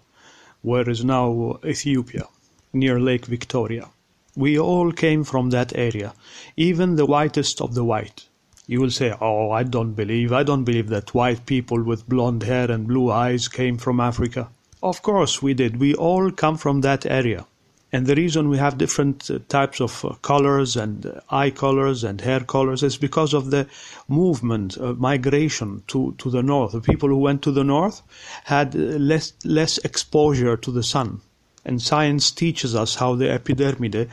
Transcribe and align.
where 0.62 0.89
is 0.89 1.05
now 1.05 1.59
Ethiopia, 1.62 2.27
near 2.73 2.98
Lake 2.98 3.27
Victoria. 3.27 3.91
We 4.34 4.59
all 4.59 4.92
came 4.92 5.25
from 5.25 5.51
that 5.51 5.77
area, 5.77 6.14
even 6.57 6.97
the 6.97 7.05
whitest 7.05 7.61
of 7.61 7.75
the 7.75 7.84
white. 7.84 8.29
You 8.67 8.81
will 8.81 8.91
say, 8.91 9.15
Oh, 9.21 9.51
I 9.51 9.65
don't 9.65 9.95
believe, 9.95 10.33
I 10.33 10.43
don't 10.43 10.65
believe 10.65 10.89
that 10.89 11.15
white 11.15 11.47
people 11.47 11.83
with 11.83 12.09
blonde 12.09 12.45
hair 12.45 12.71
and 12.71 12.87
blue 12.87 13.11
eyes 13.11 13.49
came 13.49 13.77
from 13.77 14.01
Africa. 14.01 14.48
Of 14.83 15.03
course 15.03 15.42
we 15.42 15.55
did. 15.55 15.81
We 15.81 15.95
all 15.95 16.31
come 16.31 16.57
from 16.57 16.81
that 16.81 17.07
area. 17.07 17.47
And 17.95 18.07
the 18.07 18.14
reason 18.14 18.48
we 18.48 18.57
have 18.57 18.79
different 18.79 19.31
uh, 19.31 19.39
types 19.48 19.79
of 19.79 20.03
uh, 20.05 20.14
colors 20.23 20.77
and 20.77 21.05
uh, 21.05 21.20
eye 21.29 21.51
colors 21.51 22.05
and 22.05 22.20
hair 22.23 22.41
colors 22.41 22.83
is 22.83 22.97
because 22.97 23.35
of 23.35 23.51
the 23.51 23.69
movement, 24.09 24.79
uh, 24.79 24.95
migration 24.95 25.83
to, 25.89 26.15
to 26.17 26.31
the 26.31 26.42
north. 26.42 26.73
The 26.73 26.81
people 26.81 27.11
who 27.11 27.19
went 27.19 27.42
to 27.42 27.53
the 27.53 27.65
north 27.65 28.03
had 28.45 28.75
less, 28.75 29.35
less 29.45 29.77
exposure 29.79 30.57
to 30.57 30.70
the 30.70 30.83
sun. 30.83 31.20
And 31.67 31.83
science 31.83 32.31
teaches 32.31 32.75
us 32.75 32.95
how 32.95 33.15
the 33.15 33.27
epidermide 33.27 34.09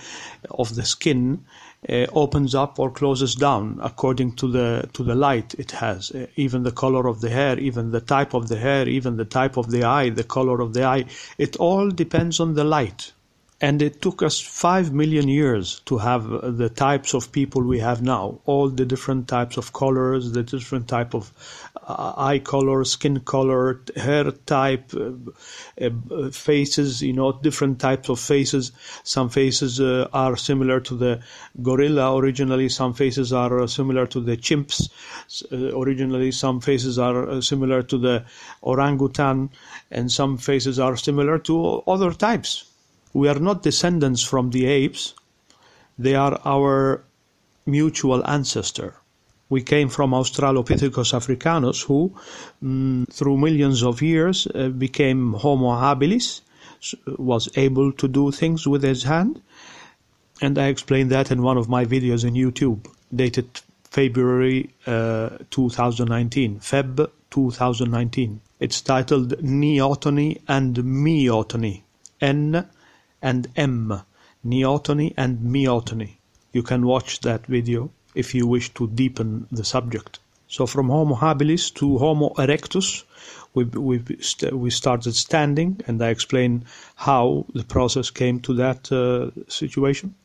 of 0.52 0.76
the 0.76 0.84
skin 0.84 1.46
uh, 1.88 2.06
opens 2.14 2.54
up 2.54 2.78
or 2.78 2.92
closes 2.92 3.36
down 3.36 3.80
according 3.82 4.34
to 4.36 4.52
the 4.52 4.90
to 4.94 5.04
the 5.04 5.16
light 5.16 5.54
it 5.58 5.72
has. 5.72 6.12
Uh, 6.12 6.28
even 6.36 6.64
the 6.64 6.72
color 6.72 7.08
of 7.08 7.22
the 7.22 7.30
hair, 7.30 7.58
even 7.60 7.92
the 7.92 8.02
type 8.02 8.34
of 8.34 8.50
the 8.50 8.58
hair, 8.58 8.88
even 8.90 9.16
the 9.16 9.26
type 9.26 9.56
of 9.56 9.72
the 9.72 9.84
eye, 9.84 10.10
the 10.10 10.24
color 10.24 10.60
of 10.60 10.74
the 10.74 10.84
eye. 10.84 11.06
It 11.38 11.56
all 11.58 11.90
depends 11.90 12.40
on 12.40 12.56
the 12.56 12.64
light. 12.64 13.14
And 13.62 13.82
it 13.82 14.02
took 14.02 14.24
us 14.24 14.40
five 14.40 14.94
million 14.94 15.28
years 15.28 15.82
to 15.86 15.98
have 15.98 16.58
the 16.58 16.70
types 16.70 17.14
of 17.14 17.30
people 17.34 17.62
we 17.62 17.80
have 17.80 18.02
now. 18.02 18.40
All 18.46 18.70
the 18.70 18.86
different 18.86 19.28
types 19.28 19.58
of 19.58 19.74
colors, 19.74 20.32
the 20.32 20.44
different 20.44 20.88
type 20.88 21.14
of 21.14 21.34
uh, 21.76 22.14
eye 22.16 22.40
color, 22.40 22.86
skin 22.86 23.20
color, 23.20 23.82
hair 23.98 24.32
type, 24.32 24.94
uh, 24.94 25.12
uh, 25.82 26.30
faces, 26.32 27.02
you 27.02 27.12
know, 27.12 27.34
different 27.34 27.80
types 27.80 28.08
of 28.08 28.20
faces. 28.20 28.72
Some 29.04 29.28
faces 29.30 29.82
uh, 29.82 30.08
are 30.14 30.38
similar 30.38 30.80
to 30.82 30.96
the 30.96 31.22
gorilla 31.62 32.16
originally, 32.16 32.70
some 32.70 32.94
faces 32.94 33.34
are 33.34 33.62
uh, 33.62 33.68
similar 33.68 34.06
to 34.08 34.22
the 34.22 34.38
chimps 34.38 34.90
uh, 35.52 35.78
originally, 35.78 36.32
some 36.32 36.62
faces 36.62 36.98
are 36.98 37.42
similar 37.42 37.84
to 37.84 37.98
the 37.98 38.26
orangutan, 38.62 39.50
and 39.92 40.12
some 40.12 40.38
faces 40.38 40.80
are 40.80 40.96
similar 40.96 41.40
to 41.40 41.84
other 41.88 42.14
types 42.14 42.69
we 43.14 43.28
are 43.28 43.40
not 43.40 43.64
descendants 43.64 44.24
from 44.24 44.52
the 44.52 44.66
apes, 44.66 45.14
they 45.98 46.16
are 46.16 46.40
our 46.46 47.04
mutual 47.66 48.26
ancestor. 48.26 48.96
We 49.50 49.64
came 49.64 49.90
from 49.90 50.12
Australopithecus 50.12 51.14
africanus, 51.14 51.82
who, 51.82 52.14
mm, 52.64 53.12
through 53.12 53.38
millions 53.38 53.84
of 53.84 54.02
years, 54.02 54.48
uh, 54.48 54.70
became 54.70 55.34
Homo 55.34 55.72
habilis, 55.72 56.42
was 57.18 57.50
able 57.56 57.92
to 57.94 58.08
do 58.08 58.32
things 58.32 58.68
with 58.68 58.84
his 58.84 59.04
hand. 59.04 59.42
And 60.42 60.58
I 60.58 60.68
explained 60.68 61.12
that 61.12 61.32
in 61.32 61.42
one 61.42 61.58
of 61.58 61.68
my 61.68 61.84
videos 61.86 62.24
in 62.24 62.36
YouTube, 62.36 62.86
dated 63.14 63.60
February 63.84 64.70
uh, 64.86 65.30
2019, 65.50 66.60
Feb 66.60 67.10
2019. 67.32 68.40
It's 68.60 68.82
titled 68.82 69.30
Neoteny 69.42 70.42
and 70.48 70.76
Meoteny. 70.76 71.82
N 72.22 72.68
and 73.22 73.48
M, 73.56 74.02
neoteny 74.46 75.14
and 75.18 75.40
meoteny. 75.40 76.18
You 76.52 76.64
can 76.64 76.86
watch 76.86 77.20
that 77.22 77.46
video 77.46 77.92
if 78.16 78.34
you 78.34 78.48
wish 78.48 78.74
to 78.74 78.88
deepen 78.88 79.48
the 79.52 79.64
subject. 79.64 80.20
So 80.48 80.66
from 80.66 80.90
Homo 80.90 81.16
habilis 81.16 81.72
to 81.76 82.00
Homo 82.00 82.30
erectus, 82.30 83.04
we, 83.54 83.66
we, 83.66 84.02
st 84.20 84.52
we 84.54 84.72
started 84.72 85.14
standing, 85.14 85.80
and 85.86 86.02
I 86.02 86.10
explain 86.10 86.66
how 86.96 87.46
the 87.54 87.64
process 87.64 88.10
came 88.10 88.40
to 88.42 88.54
that 88.56 88.92
uh, 88.92 89.30
situation. 89.48 90.16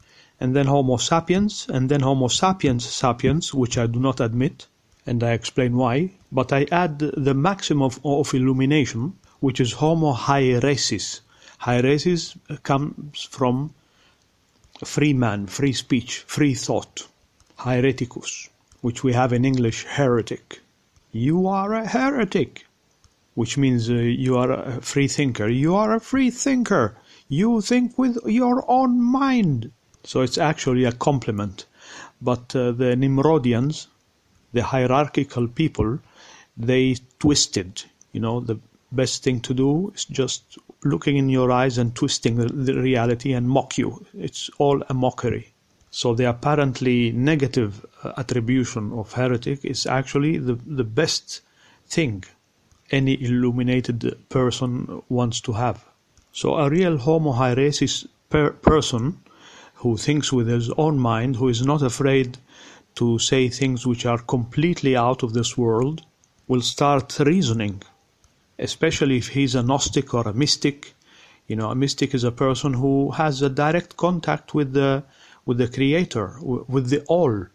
And 0.41 0.57
then 0.57 0.67
Homo 0.67 0.97
sapiens, 0.97 1.67
and 1.69 1.89
then 1.89 2.01
Homo 2.01 2.29
sapiens 2.29 2.87
sapiens, 2.87 3.53
which 3.53 3.77
I 3.77 3.87
do 3.87 4.01
not 4.01 4.21
admit, 4.21 4.67
and 5.07 5.23
I 5.23 5.33
explain 5.33 5.77
why. 5.77 6.13
But 6.33 6.53
I 6.53 6.67
add 6.73 6.99
the 6.99 7.35
maximum 7.35 7.83
of, 7.83 8.01
of 8.05 8.35
illumination, 8.35 9.13
which 9.41 9.61
is 9.61 9.73
Homo 9.73 10.15
hieresis, 10.15 11.21
Hieresis 11.65 12.37
comes 12.63 13.23
from 13.23 13.73
free 14.85 15.15
man, 15.15 15.47
free 15.47 15.73
speech, 15.73 16.19
free 16.27 16.55
thought. 16.55 17.07
Hiereticus, 17.61 18.51
which 18.83 19.03
we 19.03 19.15
have 19.15 19.33
in 19.33 19.47
English, 19.47 19.85
heretic. 19.85 20.61
You 21.11 21.47
are 21.47 21.73
a 21.73 21.87
heretic, 21.87 22.67
which 23.35 23.57
means 23.57 23.89
uh, 23.89 23.95
you 23.95 24.37
are 24.37 24.53
a 24.53 24.83
free 24.83 25.09
thinker. 25.09 25.49
You 25.49 25.75
are 25.75 25.95
a 25.95 26.01
free 26.01 26.31
thinker. 26.31 26.97
You 27.29 27.63
think 27.63 27.97
with 27.97 28.19
your 28.27 28.71
own 28.71 29.01
mind. 29.01 29.73
So 30.03 30.21
it's 30.21 30.37
actually 30.37 30.85
a 30.85 30.93
compliment. 30.93 31.65
But 32.21 32.55
uh, 32.55 32.73
the 32.73 32.95
Nimrodians, 32.95 33.87
the 34.53 34.65
hierarchical 34.65 35.49
people, 35.49 36.01
they 36.59 36.97
twisted. 37.19 37.85
You 38.13 38.21
know, 38.21 38.41
the 38.41 38.59
best 38.95 39.23
thing 39.23 39.41
to 39.41 39.55
do 39.55 39.93
is 39.95 40.05
just 40.05 40.59
looking 40.85 41.17
in 41.17 41.29
your 41.29 41.51
eyes 41.51 41.79
and 41.79 41.95
twisting 41.95 42.37
the, 42.37 42.75
reality 42.75 43.33
and 43.33 43.49
mock 43.49 43.79
you. 43.79 44.05
It's 44.15 44.51
all 44.59 44.83
a 44.89 44.95
mockery. 44.95 45.53
So 45.91 46.15
the 46.15 46.29
apparently 46.29 47.13
negative 47.13 47.87
uh, 48.03 48.13
attribution 48.17 48.93
of 48.93 49.13
heretic 49.13 49.65
is 49.65 49.87
actually 49.87 50.39
the, 50.39 50.59
the 50.67 50.85
best 50.85 51.41
thing 51.87 52.25
any 52.91 53.23
illuminated 53.23 54.17
person 54.29 55.03
wants 55.09 55.41
to 55.43 55.53
have. 55.53 55.85
So 56.33 56.57
a 56.57 56.69
real 56.69 56.99
homo 56.99 57.33
hieresis 57.33 58.07
per 58.29 58.51
person 58.51 59.21
who 59.75 59.97
thinks 59.97 60.33
with 60.33 60.49
his 60.49 60.71
own 60.71 60.99
mind, 60.99 61.37
who 61.37 61.49
is 61.49 61.65
not 61.65 61.83
afraid 61.83 62.39
to 62.97 63.19
say 63.19 63.49
things 63.49 63.87
which 63.87 64.07
are 64.07 64.19
completely 64.19 64.97
out 64.97 65.23
of 65.23 65.33
this 65.33 65.57
world, 65.57 66.03
will 66.49 66.61
start 66.61 67.19
reasoning, 67.21 67.83
especially 68.59 69.19
if 69.19 69.29
he's 69.29 69.55
a 69.55 69.63
Gnostic 69.63 70.15
or 70.15 70.29
a 70.29 70.33
mystic. 70.33 70.95
You 71.47 71.57
know, 71.57 71.71
a 71.71 71.75
mystic 71.75 72.15
is 72.15 72.25
a 72.25 72.33
person 72.33 72.75
who 72.75 73.11
has 73.13 73.43
a 73.43 73.51
direct 73.51 73.97
contact 73.97 74.55
with 74.55 74.73
the 74.73 75.05
with 75.45 75.59
the 75.59 75.69
Creator, 75.69 76.39
with 76.43 76.89
the 76.89 77.03
All. 77.03 77.47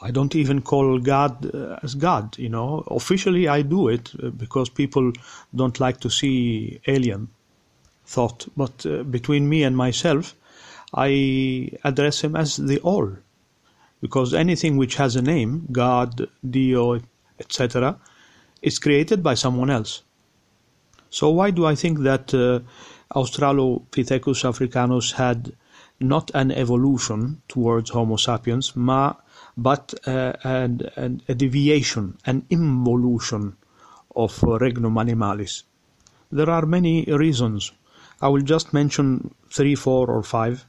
I 0.00 0.10
don't 0.10 0.34
even 0.34 0.62
call 0.62 0.98
God 0.98 1.54
uh, 1.54 1.78
as 1.82 1.94
God. 1.94 2.38
You 2.38 2.48
know, 2.48 2.84
officially 2.88 3.48
I 3.48 3.62
do 3.62 3.88
it 3.88 4.12
uh, 4.22 4.30
because 4.30 4.68
people 4.68 5.12
don't 5.54 5.78
like 5.80 6.00
to 6.00 6.10
see 6.10 6.80
alien 6.86 7.28
thought. 8.06 8.48
But 8.56 8.86
uh, 8.86 9.02
between 9.02 9.48
me 9.48 9.62
and 9.62 9.76
myself, 9.76 10.34
I 10.94 11.70
address 11.84 12.22
him 12.22 12.34
as 12.34 12.56
the 12.56 12.78
All, 12.80 13.16
because 14.00 14.34
anything 14.34 14.76
which 14.76 14.96
has 14.96 15.16
a 15.16 15.22
name, 15.22 15.68
God, 15.70 16.28
Dio, 16.48 17.00
etc., 17.38 17.98
is 18.62 18.78
created 18.78 19.22
by 19.22 19.34
someone 19.34 19.70
else. 19.70 20.02
So 21.10 21.30
why 21.30 21.50
do 21.50 21.64
I 21.64 21.74
think 21.74 22.00
that 22.00 22.34
uh, 22.34 22.60
Australopithecus 23.14 24.44
africanus 24.44 25.12
had 25.12 25.52
not 26.00 26.30
an 26.34 26.52
evolution 26.52 27.42
towards 27.48 27.90
Homo 27.90 28.16
sapiens, 28.16 28.76
ma, 28.76 29.14
but 29.56 29.94
uh, 30.06 30.34
an, 30.44 30.82
an, 30.96 31.22
a 31.28 31.34
deviation, 31.34 32.18
an 32.26 32.44
involution 32.50 33.56
of 34.14 34.42
uh, 34.44 34.58
Regnum 34.58 34.94
animalis? 34.94 35.62
There 36.30 36.50
are 36.50 36.66
many 36.66 37.04
reasons. 37.04 37.72
I 38.20 38.28
will 38.28 38.42
just 38.42 38.72
mention 38.74 39.34
three, 39.50 39.74
four, 39.74 40.08
or 40.08 40.22
five. 40.22 40.66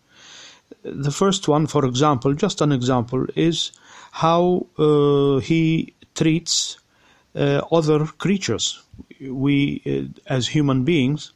The 0.84 1.12
first 1.12 1.48
one, 1.48 1.68
for 1.68 1.86
example, 1.86 2.34
just 2.34 2.62
an 2.62 2.72
example, 2.72 3.26
is 3.36 3.72
how 4.12 4.68
uh, 4.78 5.40
he 5.40 5.94
treats 6.16 6.78
uh, 7.36 7.62
other 7.72 8.06
creatures. 8.06 8.82
We, 9.22 9.82
uh, 9.86 10.20
as 10.28 10.48
human 10.48 10.84
beings, 10.84 11.34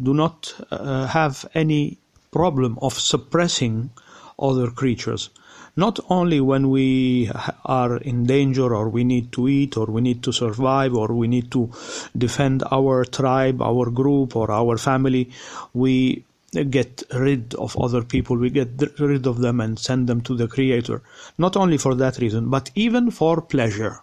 do 0.00 0.14
not 0.14 0.54
uh, 0.70 1.06
have 1.06 1.44
any 1.54 1.98
problem 2.30 2.78
of 2.80 2.94
suppressing 2.94 3.90
other 4.38 4.70
creatures. 4.70 5.30
Not 5.76 6.00
only 6.08 6.40
when 6.40 6.70
we 6.70 7.30
are 7.64 7.96
in 7.98 8.24
danger 8.24 8.74
or 8.74 8.88
we 8.88 9.04
need 9.04 9.32
to 9.32 9.48
eat 9.48 9.76
or 9.76 9.86
we 9.86 10.00
need 10.00 10.22
to 10.24 10.32
survive 10.32 10.94
or 10.94 11.08
we 11.08 11.28
need 11.28 11.50
to 11.52 11.70
defend 12.16 12.64
our 12.70 13.04
tribe, 13.04 13.62
our 13.62 13.90
group 13.90 14.36
or 14.36 14.50
our 14.50 14.76
family, 14.76 15.30
we 15.72 16.24
get 16.68 17.02
rid 17.14 17.54
of 17.54 17.76
other 17.78 18.02
people, 18.02 18.36
we 18.36 18.50
get 18.50 18.68
rid 18.98 19.26
of 19.26 19.38
them 19.38 19.60
and 19.60 19.78
send 19.78 20.08
them 20.08 20.20
to 20.22 20.36
the 20.36 20.48
Creator. 20.48 21.00
Not 21.38 21.56
only 21.56 21.78
for 21.78 21.94
that 21.94 22.18
reason, 22.18 22.50
but 22.50 22.70
even 22.74 23.10
for 23.10 23.40
pleasure. 23.40 24.00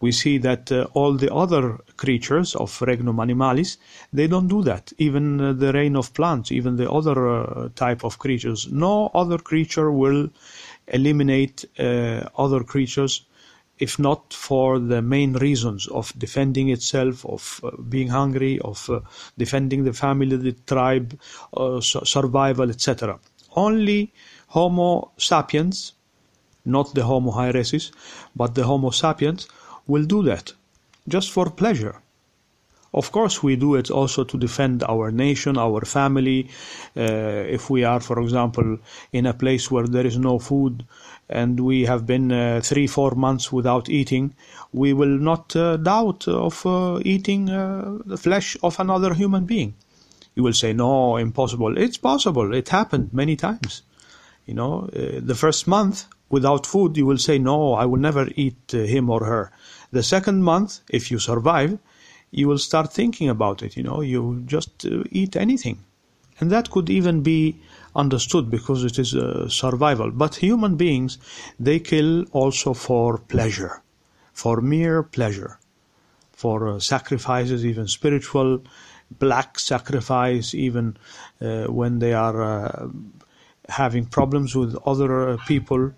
We 0.00 0.12
see 0.12 0.38
that 0.38 0.72
uh, 0.72 0.86
all 0.94 1.12
the 1.14 1.32
other 1.32 1.78
creatures 1.96 2.54
of 2.54 2.80
Regnum 2.80 3.16
Animalis, 3.16 3.76
they 4.12 4.26
don't 4.26 4.48
do 4.48 4.62
that. 4.62 4.92
Even 4.98 5.40
uh, 5.40 5.52
the 5.52 5.72
reign 5.72 5.94
of 5.94 6.14
plants, 6.14 6.50
even 6.50 6.76
the 6.76 6.90
other 6.90 7.28
uh, 7.28 7.68
type 7.76 8.02
of 8.02 8.18
creatures. 8.18 8.68
No 8.72 9.10
other 9.14 9.38
creature 9.38 9.92
will 9.92 10.30
eliminate 10.88 11.66
uh, 11.78 12.28
other 12.36 12.64
creatures 12.64 13.26
if 13.78 13.98
not 13.98 14.34
for 14.34 14.78
the 14.78 15.00
main 15.00 15.32
reasons 15.34 15.86
of 15.88 16.12
defending 16.18 16.68
itself, 16.68 17.24
of 17.24 17.60
uh, 17.64 17.70
being 17.88 18.08
hungry, 18.08 18.58
of 18.60 18.90
uh, 18.90 19.00
defending 19.38 19.84
the 19.84 19.92
family, 19.92 20.36
the 20.36 20.52
tribe, 20.66 21.18
survival, 21.80 22.68
etc. 22.68 23.18
Only 23.56 24.12
Homo 24.48 25.12
sapiens, 25.16 25.94
not 26.66 26.94
the 26.94 27.04
Homo 27.04 27.32
hieresis, 27.32 27.90
but 28.36 28.54
the 28.54 28.64
Homo 28.64 28.90
sapiens, 28.90 29.48
will 29.86 30.04
do 30.04 30.22
that 30.22 30.52
just 31.08 31.30
for 31.30 31.50
pleasure. 31.50 31.96
Of 32.92 33.12
course, 33.12 33.40
we 33.40 33.54
do 33.54 33.76
it 33.76 33.88
also 33.90 34.24
to 34.24 34.36
defend 34.36 34.82
our 34.82 35.12
nation, 35.12 35.56
our 35.56 35.84
family. 35.84 36.48
Uh, 36.96 37.02
if 37.56 37.70
we 37.70 37.84
are, 37.84 38.00
for 38.00 38.20
example, 38.20 38.78
in 39.12 39.26
a 39.26 39.34
place 39.34 39.70
where 39.70 39.86
there 39.86 40.06
is 40.06 40.18
no 40.18 40.40
food 40.40 40.84
and 41.28 41.60
we 41.60 41.84
have 41.84 42.04
been 42.04 42.32
uh, 42.32 42.60
three, 42.64 42.88
four 42.88 43.12
months 43.12 43.52
without 43.52 43.88
eating, 43.88 44.34
we 44.72 44.92
will 44.92 45.18
not 45.30 45.54
uh, 45.54 45.76
doubt 45.76 46.26
of 46.26 46.66
uh, 46.66 46.98
eating 47.04 47.48
uh, 47.48 47.98
the 48.04 48.16
flesh 48.16 48.56
of 48.60 48.80
another 48.80 49.14
human 49.14 49.44
being. 49.44 49.74
You 50.34 50.42
will 50.42 50.52
say, 50.52 50.72
no, 50.72 51.16
impossible. 51.16 51.78
It's 51.78 51.96
possible. 51.96 52.52
It 52.52 52.70
happened 52.70 53.10
many 53.12 53.36
times. 53.36 53.82
You 54.46 54.54
know, 54.54 54.88
uh, 54.92 55.20
the 55.20 55.36
first 55.36 55.68
month 55.68 56.06
without 56.30 56.64
food, 56.66 56.96
you 56.96 57.04
will 57.04 57.18
say, 57.18 57.38
no, 57.38 57.74
I 57.74 57.84
will 57.84 58.00
never 58.00 58.28
eat 58.36 58.72
him 58.72 59.10
or 59.10 59.24
her. 59.24 59.52
The 59.92 60.02
second 60.02 60.42
month, 60.42 60.80
if 60.88 61.10
you 61.10 61.18
survive, 61.18 61.78
you 62.30 62.48
will 62.48 62.58
start 62.58 62.92
thinking 62.92 63.28
about 63.28 63.62
it. 63.62 63.76
You 63.76 63.82
know, 63.82 64.00
you 64.00 64.42
just 64.46 64.86
uh, 64.86 65.02
eat 65.10 65.36
anything, 65.36 65.84
and 66.38 66.50
that 66.50 66.70
could 66.70 66.88
even 66.88 67.22
be 67.22 67.60
understood 67.96 68.50
because 68.50 68.84
it 68.84 68.98
is 68.98 69.14
uh, 69.14 69.48
survival. 69.48 70.10
But 70.12 70.36
human 70.36 70.76
beings, 70.76 71.18
they 71.58 71.80
kill 71.80 72.24
also 72.30 72.72
for 72.72 73.18
pleasure, 73.18 73.82
for 74.32 74.60
mere 74.60 75.02
pleasure, 75.02 75.58
for 76.32 76.68
uh, 76.68 76.78
sacrifices, 76.78 77.66
even 77.66 77.88
spiritual, 77.88 78.62
black 79.18 79.58
sacrifice, 79.58 80.54
even 80.54 80.96
uh, 81.40 81.64
when 81.64 81.98
they 81.98 82.12
are 82.12 82.40
uh, 82.42 82.88
having 83.68 84.06
problems 84.06 84.54
with 84.54 84.76
other 84.86 85.30
uh, 85.30 85.36
people 85.48 85.92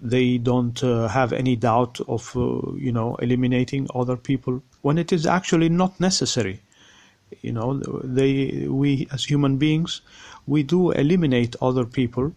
they 0.00 0.38
don't 0.38 0.82
uh, 0.82 1.08
have 1.08 1.32
any 1.32 1.56
doubt 1.56 2.00
of 2.08 2.34
uh, 2.36 2.72
you 2.76 2.92
know 2.92 3.16
eliminating 3.16 3.86
other 3.94 4.16
people 4.16 4.62
when 4.82 4.98
it 4.98 5.12
is 5.12 5.26
actually 5.26 5.68
not 5.68 5.98
necessary. 6.00 6.60
You 7.42 7.52
know 7.52 7.74
they 8.02 8.66
we 8.68 9.08
as 9.12 9.24
human 9.24 9.56
beings 9.56 10.00
we 10.46 10.62
do 10.62 10.90
eliminate 10.90 11.54
other 11.62 11.84
people 11.84 12.32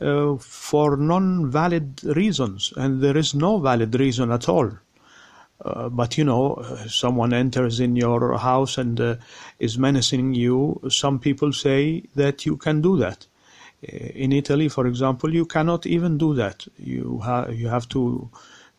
uh, 0.00 0.36
for 0.36 0.96
non-valid 0.96 2.02
reasons 2.04 2.72
and 2.76 3.02
there 3.02 3.16
is 3.16 3.34
no 3.34 3.58
valid 3.58 3.94
reason 3.98 4.30
at 4.30 4.48
all. 4.48 4.70
Uh, 5.62 5.90
but 5.90 6.16
you 6.16 6.24
know 6.24 6.64
someone 6.88 7.34
enters 7.34 7.80
in 7.80 7.94
your 7.94 8.38
house 8.38 8.78
and 8.78 8.98
uh, 8.98 9.16
is 9.58 9.76
menacing 9.76 10.32
you 10.32 10.80
some 10.88 11.18
people 11.18 11.52
say 11.52 12.02
that 12.14 12.46
you 12.46 12.56
can 12.56 12.80
do 12.80 12.96
that 12.96 13.26
in 13.82 14.32
Italy, 14.32 14.68
for 14.68 14.86
example, 14.86 15.32
you 15.32 15.46
cannot 15.46 15.86
even 15.86 16.18
do 16.18 16.34
that. 16.34 16.66
You, 16.76 17.20
ha- 17.22 17.48
you 17.48 17.68
have 17.68 17.88
to 17.90 18.30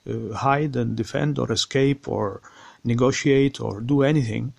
uh, 0.08 0.34
hide 0.34 0.76
and 0.76 0.96
defend 0.96 1.40
or 1.40 1.52
escape 1.52 2.08
or 2.08 2.42
negotiate 2.84 3.60
or 3.60 3.82
do 3.82 4.04
anything. 4.04 4.54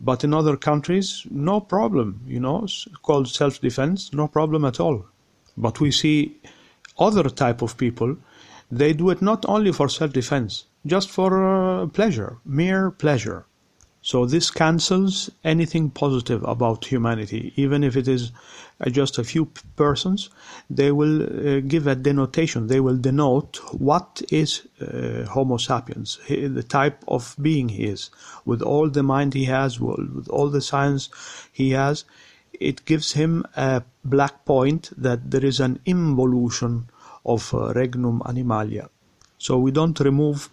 But 0.00 0.24
in 0.24 0.32
other 0.32 0.56
countries, 0.56 1.26
no 1.30 1.60
problem, 1.60 2.22
you 2.26 2.38
know, 2.38 2.66
called 3.02 3.28
self-defense, 3.28 4.12
no 4.12 4.28
problem 4.28 4.64
at 4.64 4.78
all. 4.78 5.06
But 5.56 5.80
we 5.80 5.90
see 5.90 6.40
other 6.98 7.28
type 7.28 7.62
of 7.62 7.76
people, 7.76 8.16
they 8.70 8.92
do 8.92 9.10
it 9.10 9.22
not 9.22 9.44
only 9.48 9.72
for 9.72 9.88
self-defense, 9.88 10.64
just 10.86 11.10
for 11.10 11.82
uh, 11.82 11.86
pleasure, 11.86 12.38
mere 12.44 12.90
pleasure. 12.90 13.46
So 14.00 14.26
this 14.26 14.50
cancels 14.50 15.28
anything 15.44 15.90
positive 15.90 16.42
about 16.44 16.84
humanity, 16.84 17.52
even 17.56 17.82
if 17.82 17.96
it 17.96 18.06
is 18.06 18.32
uh, 18.80 18.90
just 18.90 19.18
a 19.18 19.24
few 19.24 19.46
persons. 19.76 20.30
They 20.70 20.92
will 20.92 21.22
uh, 21.22 21.60
give 21.60 21.86
a 21.86 21.96
denotation. 21.96 22.68
They 22.68 22.80
will 22.80 22.96
denote 22.96 23.60
what 23.72 24.22
is 24.30 24.68
uh, 24.80 25.24
Homo 25.24 25.56
sapiens, 25.56 26.18
the 26.28 26.62
type 26.62 27.04
of 27.08 27.34
being 27.42 27.68
he 27.70 27.84
is, 27.84 28.10
with 28.44 28.62
all 28.62 28.88
the 28.88 29.02
mind 29.02 29.34
he 29.34 29.46
has, 29.46 29.80
with 29.80 30.28
all 30.28 30.48
the 30.48 30.62
science 30.62 31.10
he 31.52 31.70
has. 31.70 32.04
It 32.52 32.84
gives 32.84 33.12
him 33.12 33.44
a 33.56 33.82
black 34.04 34.44
point 34.44 34.90
that 34.96 35.30
there 35.30 35.44
is 35.44 35.60
an 35.60 35.80
involution 35.84 36.88
of 37.26 37.52
uh, 37.52 37.72
regnum 37.74 38.22
animalia. 38.26 38.90
So 39.38 39.56
we 39.58 39.70
don't 39.70 39.98
remove 40.00 40.50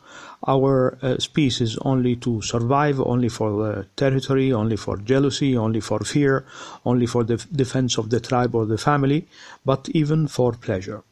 our 0.47 0.97
uh, 1.01 1.17
species 1.17 1.77
only 1.81 2.15
to 2.17 2.41
survive, 2.43 2.99
only 2.99 3.29
for 3.29 3.49
uh, 3.67 3.83
territory, 3.95 4.53
only 4.53 4.77
for 4.77 4.97
jealousy, 4.97 5.57
only 5.57 5.81
for 5.81 5.99
fear, 6.01 6.45
only 6.85 7.07
for 7.07 7.23
the 7.23 7.37
defense 7.51 7.97
of 7.97 8.11
the 8.11 8.19
tribe 8.19 8.53
or 8.53 8.65
the 8.67 8.77
family, 8.77 9.27
but 9.65 9.89
even 9.89 10.27
for 10.27 10.51
pleasure. 10.53 11.03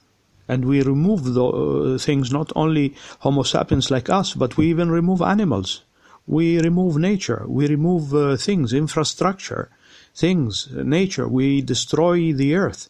And 0.47 0.65
we 0.65 0.83
remove 0.83 1.33
the 1.33 1.45
uh, 1.45 1.97
things 1.97 2.31
not 2.31 2.51
only 2.55 2.95
Homo 3.19 3.41
sapiens 3.41 3.89
like 3.89 4.09
us, 4.09 4.35
but 4.35 4.55
we 4.55 4.69
even 4.69 4.91
remove 4.91 5.21
animals. 5.21 5.83
We 6.27 6.59
remove 6.59 6.97
nature. 6.97 7.43
We 7.47 7.67
remove 7.67 8.13
uh, 8.13 8.37
things, 8.37 8.71
infrastructure, 8.71 9.69
things, 10.13 10.69
nature. 10.71 11.27
We 11.27 11.61
destroy 11.61 12.33
the 12.33 12.55
earth. 12.55 12.89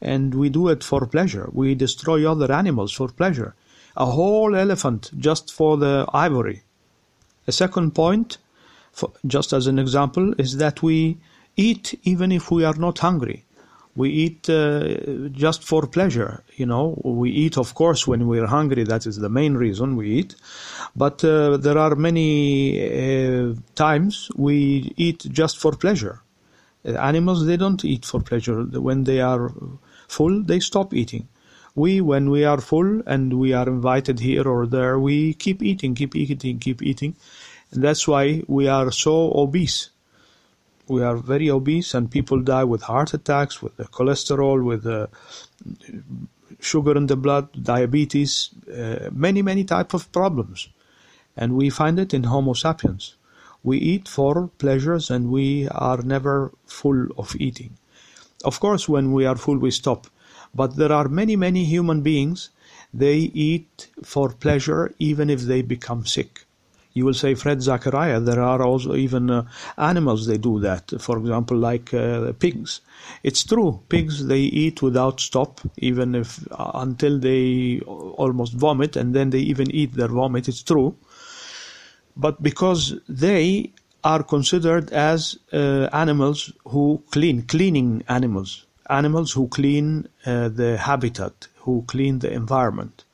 And 0.00 0.34
we 0.34 0.50
do 0.50 0.68
it 0.68 0.84
for 0.84 1.04
pleasure. 1.04 1.48
We 1.52 1.74
destroy 1.74 2.30
other 2.30 2.52
animals 2.52 2.92
for 2.92 3.08
pleasure 3.08 3.54
a 3.96 4.06
whole 4.06 4.54
elephant 4.54 5.10
just 5.18 5.52
for 5.52 5.76
the 5.76 6.06
ivory. 6.12 6.62
A 7.46 7.52
second 7.52 7.94
point, 7.94 8.38
for, 8.92 9.10
just 9.26 9.52
as 9.52 9.66
an 9.66 9.78
example, 9.78 10.34
is 10.38 10.56
that 10.58 10.82
we 10.82 11.18
eat 11.56 11.98
even 12.04 12.32
if 12.32 12.50
we 12.50 12.64
are 12.64 12.74
not 12.74 12.98
hungry. 12.98 13.44
we 13.96 14.10
eat 14.10 14.48
uh, 14.48 15.28
just 15.32 15.64
for 15.64 15.86
pleasure. 15.86 16.42
You 16.56 16.66
know, 16.66 17.00
we 17.04 17.30
eat, 17.30 17.58
of 17.58 17.74
course, 17.74 18.06
when 18.06 18.26
we're 18.26 18.46
hungry. 18.46 18.84
That 18.84 19.06
is 19.06 19.16
the 19.16 19.28
main 19.28 19.54
reason 19.54 19.96
we 19.96 20.10
eat. 20.10 20.36
But 20.94 21.24
uh, 21.24 21.56
there 21.56 21.78
are 21.78 21.94
many 21.96 22.30
uh, 22.80 23.54
times 23.74 24.30
we 24.36 24.92
eat 24.96 25.26
just 25.30 25.58
for 25.58 25.72
pleasure. 25.72 26.22
Uh, 26.84 26.92
animals, 26.92 27.46
they 27.46 27.56
don't 27.56 27.84
eat 27.84 28.04
for 28.04 28.20
pleasure. 28.20 28.62
When 28.62 29.04
they 29.04 29.20
are 29.20 29.52
full, 30.08 30.42
they 30.42 30.60
stop 30.60 30.94
eating. 30.94 31.28
We, 31.80 32.00
when 32.00 32.30
we 32.30 32.44
are 32.44 32.60
full 32.60 33.02
and 33.06 33.34
we 33.44 33.52
are 33.52 33.68
invited 33.68 34.20
here 34.20 34.46
or 34.46 34.66
there, 34.66 34.98
we 34.98 35.34
keep 35.34 35.62
eating, 35.62 35.94
keep 35.94 36.14
eating, 36.14 36.58
keep 36.58 36.82
eating. 36.82 37.16
And 37.70 37.82
that's 37.84 38.06
why 38.06 38.42
we 38.46 38.68
are 38.68 38.90
so 38.90 39.32
obese 39.44 39.90
we 40.90 41.02
are 41.04 41.16
very 41.16 41.48
obese 41.48 41.94
and 41.94 42.10
people 42.10 42.40
die 42.40 42.64
with 42.64 42.82
heart 42.82 43.14
attacks, 43.14 43.62
with 43.62 43.76
the 43.76 43.84
cholesterol, 43.84 44.64
with 44.64 44.82
the 44.82 45.08
sugar 46.58 46.96
in 46.96 47.06
the 47.06 47.16
blood, 47.16 47.48
diabetes, 47.62 48.50
uh, 48.68 49.08
many, 49.12 49.40
many 49.40 49.62
type 49.64 49.94
of 49.94 50.10
problems. 50.10 50.68
And 51.36 51.54
we 51.54 51.70
find 51.70 51.98
it 52.00 52.12
in 52.12 52.24
Homo 52.24 52.54
sapiens. 52.54 53.14
We 53.62 53.78
eat 53.78 54.08
for 54.08 54.48
pleasures 54.58 55.10
and 55.10 55.30
we 55.30 55.68
are 55.68 56.02
never 56.02 56.52
full 56.66 57.06
of 57.16 57.36
eating. 57.38 57.78
Of 58.44 58.58
course, 58.58 58.88
when 58.88 59.12
we 59.12 59.26
are 59.26 59.36
full, 59.36 59.58
we 59.58 59.70
stop. 59.70 60.08
But 60.54 60.76
there 60.76 60.92
are 60.92 61.08
many, 61.08 61.36
many 61.36 61.64
human 61.64 62.02
beings, 62.02 62.50
they 62.92 63.18
eat 63.18 63.88
for 64.02 64.30
pleasure 64.30 64.94
even 64.98 65.30
if 65.30 65.42
they 65.42 65.62
become 65.62 66.04
sick 66.06 66.46
you 66.92 67.04
will 67.04 67.14
say 67.14 67.34
Fred 67.34 67.58
Zacaria. 67.58 68.24
There 68.24 68.42
are 68.42 68.62
also 68.62 68.94
even 68.94 69.30
uh, 69.30 69.44
animals 69.78 70.26
they 70.26 70.38
do 70.38 70.58
that. 70.60 70.92
For 71.00 71.18
example, 71.18 71.56
like 71.56 71.94
uh, 71.94 72.32
pigs. 72.32 72.80
It's 73.22 73.44
true. 73.44 73.80
Pigs 73.88 74.26
they 74.26 74.40
eat 74.40 74.82
without 74.82 75.20
stop, 75.20 75.60
even 75.78 76.14
if 76.14 76.40
uh, 76.52 76.72
until 76.74 77.18
they 77.18 77.80
almost 77.86 78.54
vomit, 78.54 78.96
and 78.96 79.14
then 79.14 79.30
they 79.30 79.40
even 79.40 79.70
eat 79.70 79.94
their 79.94 80.08
vomit. 80.08 80.48
It's 80.48 80.62
true. 80.62 80.96
But 82.16 82.42
because 82.42 82.94
they 83.08 83.72
are 84.02 84.22
considered 84.22 84.90
as 84.92 85.38
uh, 85.52 85.88
animals 85.92 86.52
who 86.66 87.02
clean, 87.10 87.42
cleaning 87.42 88.02
animals, 88.08 88.66
animals 88.90 89.32
who 89.32 89.48
clean 89.48 90.08
uh, 90.26 90.48
the 90.48 90.76
habitat, 90.76 91.48
who 91.58 91.84
clean 91.86 92.18
the 92.18 92.32
environment. 92.32 93.04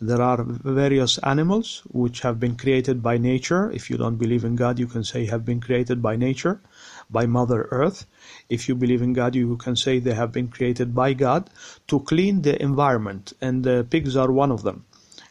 There 0.00 0.20
are 0.20 0.42
various 0.44 1.18
animals 1.18 1.82
which 1.90 2.20
have 2.22 2.40
been 2.40 2.56
created 2.56 3.02
by 3.02 3.18
nature. 3.18 3.70
If 3.70 3.88
you 3.88 3.96
don't 3.96 4.16
believe 4.16 4.44
in 4.44 4.56
God, 4.56 4.80
you 4.80 4.88
can 4.88 5.04
say 5.04 5.26
have 5.26 5.44
been 5.44 5.60
created 5.60 6.02
by 6.02 6.16
nature, 6.16 6.60
by 7.08 7.26
Mother 7.26 7.68
Earth. 7.70 8.04
If 8.48 8.68
you 8.68 8.74
believe 8.74 9.00
in 9.00 9.12
God, 9.12 9.36
you 9.36 9.56
can 9.56 9.76
say 9.76 10.00
they 10.00 10.14
have 10.14 10.32
been 10.32 10.48
created 10.48 10.92
by 10.92 11.12
God 11.12 11.50
to 11.86 12.00
clean 12.00 12.42
the 12.42 12.60
environment, 12.60 13.32
and 13.40 13.62
the 13.62 13.86
pigs 13.88 14.16
are 14.16 14.32
one 14.32 14.50
of 14.50 14.64
them. 14.64 14.84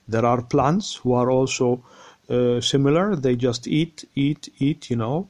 There 0.07 0.25
are 0.25 0.41
plants 0.41 0.95
who 0.95 1.13
are 1.13 1.29
also 1.29 1.83
uh, 2.29 2.61
similar. 2.61 3.15
They 3.15 3.35
just 3.35 3.67
eat, 3.67 4.05
eat, 4.15 4.49
eat, 4.57 4.89
you 4.89 4.95
know, 4.95 5.27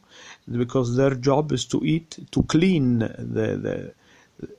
because 0.52 0.96
their 0.96 1.16
job 1.16 1.52
is 1.52 1.66
to 1.66 1.84
eat, 1.84 2.20
to 2.32 2.44
clean 2.44 3.00
the, 3.00 3.58
the, 3.66 3.94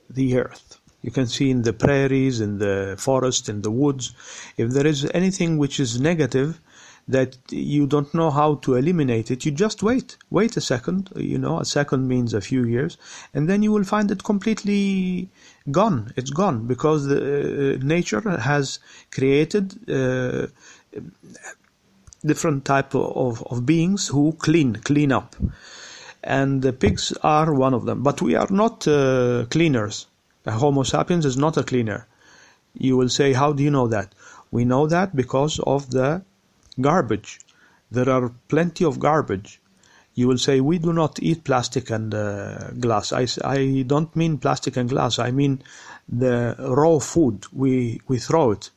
the 0.09 0.37
earth. 0.37 0.79
You 1.01 1.11
can 1.11 1.27
see 1.27 1.49
in 1.51 1.63
the 1.63 1.73
prairies, 1.73 2.39
in 2.39 2.59
the 2.59 2.95
forest, 2.97 3.49
in 3.49 3.61
the 3.61 3.71
woods, 3.71 4.13
if 4.57 4.69
there 4.71 4.87
is 4.87 5.09
anything 5.13 5.57
which 5.57 5.79
is 5.79 5.99
negative 5.99 6.61
that 7.07 7.37
you 7.49 7.85
don't 7.85 8.13
know 8.13 8.31
how 8.31 8.55
to 8.55 8.75
eliminate 8.75 9.29
it, 9.29 9.45
you 9.45 9.51
just 9.51 9.83
wait. 9.83 10.15
Wait 10.29 10.55
a 10.55 10.61
second, 10.61 11.09
you 11.17 11.37
know, 11.37 11.59
a 11.59 11.65
second 11.65 12.07
means 12.07 12.33
a 12.33 12.39
few 12.39 12.63
years, 12.63 12.97
and 13.33 13.49
then 13.49 13.61
you 13.61 13.73
will 13.73 13.83
find 13.83 14.09
it 14.09 14.23
completely 14.23 15.29
gone. 15.69 16.13
It's 16.15 16.29
gone 16.29 16.65
because 16.65 17.07
the, 17.07 17.75
uh, 17.75 17.85
nature 17.85 18.21
has 18.21 18.79
created 19.11 19.77
uh, 19.89 20.47
different 22.25 22.63
type 22.63 22.95
of, 22.95 23.43
of 23.47 23.65
beings 23.65 24.07
who 24.07 24.31
clean, 24.39 24.75
clean 24.75 25.11
up. 25.11 25.35
And 26.23 26.61
the 26.61 26.73
pigs 26.73 27.13
are 27.21 27.53
one 27.53 27.73
of 27.73 27.85
them. 27.85 28.01
But 28.03 28.21
we 28.21 28.35
are 28.35 28.47
not 28.49 28.87
uh, 28.87 29.45
cleaners 29.49 30.07
Homo 30.45 30.83
sapiens 30.83 31.25
is 31.25 31.37
not 31.37 31.55
a 31.55 31.63
cleaner. 31.63 32.05
You 32.73 32.97
will 32.97 33.07
say, 33.07 33.31
how 33.33 33.53
do 33.53 33.63
you 33.63 33.71
know 33.71 33.87
that? 33.87 34.13
We 34.51 34.65
know 34.65 34.87
that 34.87 35.15
because 35.15 35.59
of 35.59 35.91
the 35.91 36.23
garbage. 36.81 37.39
There 37.91 38.09
are 38.09 38.31
plenty 38.49 38.83
of 38.83 38.99
garbage. 38.99 39.61
You 40.15 40.27
will 40.27 40.37
say, 40.37 40.59
we 40.59 40.79
do 40.79 40.91
not 40.91 41.17
eat 41.21 41.43
plastic 41.43 41.89
and 41.89 42.13
uh, 42.13 42.71
glass. 42.71 43.13
I, 43.13 43.27
I 43.43 43.83
don't 43.87 44.13
mean 44.15 44.37
plastic 44.37 44.75
and 44.75 44.89
glass. 44.89 45.17
I 45.17 45.31
mean 45.31 45.61
the 46.09 46.55
raw 46.59 46.99
food. 46.99 47.45
We, 47.53 48.01
we 48.07 48.17
throw 48.19 48.51
it. 48.51 48.69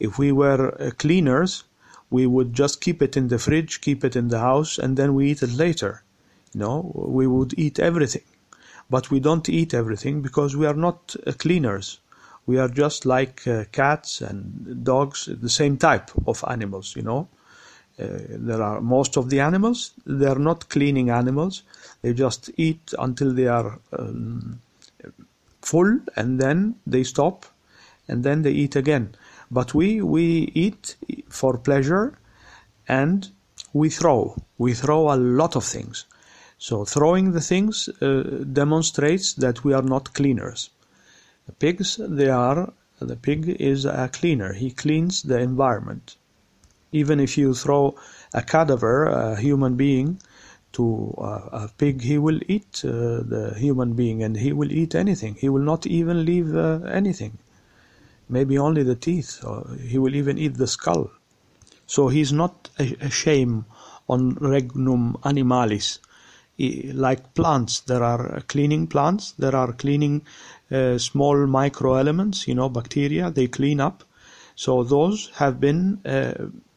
If 0.00 0.18
we 0.18 0.32
were 0.32 0.74
uh, 0.80 0.90
cleaners, 0.98 1.64
we 2.10 2.26
would 2.26 2.54
just 2.54 2.80
keep 2.80 3.02
it 3.02 3.16
in 3.16 3.28
the 3.28 3.38
fridge, 3.38 3.80
keep 3.80 4.02
it 4.02 4.16
in 4.16 4.28
the 4.28 4.40
house, 4.40 4.78
and 4.78 4.96
then 4.96 5.14
we 5.14 5.30
eat 5.30 5.42
it 5.42 5.52
later. 5.52 6.02
Know, 6.54 6.92
we 6.94 7.26
would 7.26 7.54
eat 7.58 7.78
everything 7.78 8.22
but 8.92 9.10
we 9.10 9.20
don't 9.20 9.48
eat 9.48 9.72
everything 9.72 10.20
because 10.20 10.54
we 10.54 10.66
are 10.66 10.74
not 10.74 11.16
uh, 11.26 11.32
cleaners. 11.32 11.98
We 12.44 12.58
are 12.58 12.68
just 12.68 13.06
like 13.06 13.46
uh, 13.48 13.64
cats 13.72 14.20
and 14.20 14.84
dogs, 14.84 15.30
the 15.30 15.48
same 15.48 15.78
type 15.78 16.10
of 16.26 16.44
animals, 16.46 16.94
you 16.94 17.02
know. 17.02 17.28
Uh, 17.98 18.08
there 18.28 18.62
are 18.62 18.82
most 18.82 19.16
of 19.16 19.30
the 19.30 19.40
animals, 19.40 19.92
they 20.04 20.26
are 20.26 20.38
not 20.38 20.68
cleaning 20.68 21.08
animals. 21.08 21.62
They 22.02 22.12
just 22.12 22.50
eat 22.58 22.92
until 22.98 23.32
they 23.32 23.46
are 23.46 23.78
um, 23.98 24.60
full 25.62 26.00
and 26.16 26.38
then 26.38 26.74
they 26.86 27.04
stop 27.04 27.46
and 28.08 28.24
then 28.24 28.42
they 28.42 28.52
eat 28.52 28.76
again. 28.76 29.14
But 29.50 29.72
we, 29.74 30.02
we 30.02 30.52
eat 30.54 30.96
for 31.30 31.56
pleasure 31.56 32.18
and 32.88 33.28
we 33.72 33.88
throw. 33.88 34.36
We 34.58 34.74
throw 34.74 35.12
a 35.14 35.16
lot 35.16 35.56
of 35.56 35.64
things. 35.64 36.04
So 36.68 36.84
throwing 36.84 37.32
the 37.32 37.40
things 37.40 37.88
uh, 37.88 38.44
demonstrates 38.52 39.32
that 39.32 39.64
we 39.64 39.72
are 39.72 39.82
not 39.82 40.14
cleaners. 40.14 40.70
The 41.46 41.52
pigs, 41.54 41.98
they 42.00 42.28
are, 42.28 42.72
the 43.00 43.16
pig 43.16 43.48
is 43.58 43.84
a 43.84 44.08
cleaner. 44.12 44.52
He 44.52 44.70
cleans 44.70 45.24
the 45.24 45.40
environment. 45.40 46.14
Even 46.92 47.18
if 47.18 47.36
you 47.36 47.52
throw 47.52 47.96
a 48.32 48.42
cadaver, 48.42 49.06
a 49.06 49.40
human 49.40 49.74
being, 49.74 50.20
to 50.74 51.12
a 51.18 51.68
pig, 51.78 52.00
he 52.02 52.16
will 52.16 52.38
eat 52.46 52.84
uh, 52.84 53.26
the 53.34 53.54
human 53.58 53.94
being 53.94 54.22
and 54.22 54.36
he 54.36 54.52
will 54.52 54.70
eat 54.70 54.94
anything. 54.94 55.34
He 55.34 55.48
will 55.48 55.66
not 55.72 55.84
even 55.84 56.24
leave 56.24 56.54
uh, 56.54 56.78
anything. 56.84 57.38
Maybe 58.28 58.56
only 58.56 58.84
the 58.84 58.94
teeth. 58.94 59.44
He 59.80 59.98
will 59.98 60.14
even 60.14 60.38
eat 60.38 60.58
the 60.58 60.68
skull. 60.68 61.10
So 61.88 62.06
he's 62.06 62.32
not 62.32 62.70
a, 62.78 62.94
a 63.00 63.10
shame 63.10 63.64
on 64.08 64.36
regnum 64.36 65.16
animalis 65.24 65.98
like 66.58 67.34
plants. 67.34 67.80
There 67.80 68.02
are 68.02 68.40
cleaning 68.42 68.86
plants. 68.86 69.32
There 69.32 69.56
are 69.56 69.72
cleaning 69.72 70.22
uh, 70.70 70.98
small 70.98 71.36
microelements, 71.46 72.46
you 72.46 72.54
know, 72.54 72.68
bacteria. 72.68 73.30
They 73.30 73.48
clean 73.48 73.80
up. 73.80 74.04
So 74.54 74.84
those 74.84 75.30
have 75.36 75.60
been 75.60 76.00
uh, 76.04 76.34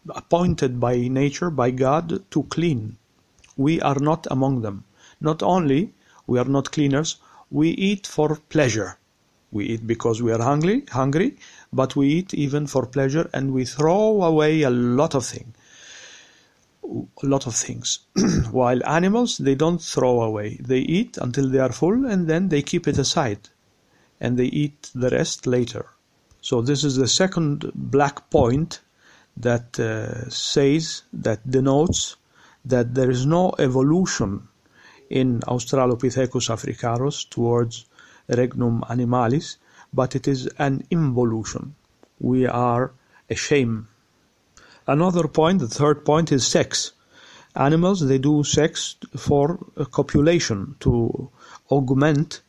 appointed 0.10 0.79
by 0.79 1.08
nature, 1.08 1.50
by 1.50 1.72
God, 1.72 2.24
to 2.32 2.44
clean. 2.44 2.98
We 3.58 3.82
are 3.82 4.00
not 4.00 4.27
among 4.32 4.62
them. 4.62 4.86
Not 5.22 5.44
only 5.44 5.94
we 6.27 6.39
are 6.39 6.46
not 6.46 6.72
cleaners, 6.72 7.17
we 7.51 7.70
eat 7.70 8.08
for 8.08 8.36
pleasure. 8.50 8.98
We 9.51 9.65
eat 9.65 9.88
because 9.88 10.22
we 10.22 10.32
are 10.32 10.41
hungry, 10.41 10.84
hungry, 10.89 11.38
but 11.72 11.96
we 11.96 12.08
eat 12.08 12.34
even 12.34 12.67
for 12.67 12.86
pleasure, 12.86 13.29
and 13.34 13.53
we 13.53 13.65
throw 13.65 14.24
away 14.24 14.63
a 14.63 14.70
lot 14.70 15.15
of 15.15 15.25
things 15.25 15.55
a 17.24 17.25
lot 17.25 17.48
of 17.48 17.56
things. 17.56 18.00
While 18.51 18.86
animals, 18.86 19.38
they 19.38 19.56
don't 19.56 19.82
throw 19.82 20.22
away. 20.22 20.58
They 20.62 20.80
eat 20.80 21.18
until 21.18 21.50
they 21.50 21.60
are 21.60 21.72
full 21.72 22.06
and 22.06 22.27
then 22.27 22.50
they 22.50 22.62
keep 22.62 22.88
it 22.88 22.98
aside 22.98 23.50
and 24.20 24.38
they 24.38 24.46
eat 24.46 24.92
the 24.96 25.10
rest 25.10 25.48
later. 25.48 25.86
So 26.42 26.62
this 26.62 26.84
is 26.84 26.96
the 26.96 27.08
second 27.08 27.72
black 27.74 28.30
point 28.30 28.82
that 29.38 29.80
uh, 29.80 30.30
says, 30.30 31.04
that 31.12 31.50
denotes 31.50 32.15
that 32.63 32.96
there 32.96 33.12
is 33.12 33.25
no 33.25 33.54
evolution 33.60 34.48
in 35.10 35.42
Australopithecus 35.42 36.50
africanus 36.50 37.25
towards 37.25 37.86
Regnum 38.27 38.82
animalis, 38.89 39.58
but 39.94 40.15
it 40.15 40.27
is 40.27 40.48
an 40.58 40.84
involution. 40.89 41.75
We 42.20 42.48
are 42.48 42.92
a 43.30 43.36
shame 43.36 43.88
Another 44.88 45.27
point, 45.27 45.60
the 45.60 45.68
third 45.68 46.06
point, 46.06 46.32
is 46.32 46.46
sex. 46.46 46.92
Animals, 47.56 48.08
they 48.08 48.20
do 48.20 48.44
sex 48.44 48.96
for 49.18 49.58
copulation, 49.92 50.75
to 50.82 51.32
augment 51.72 52.42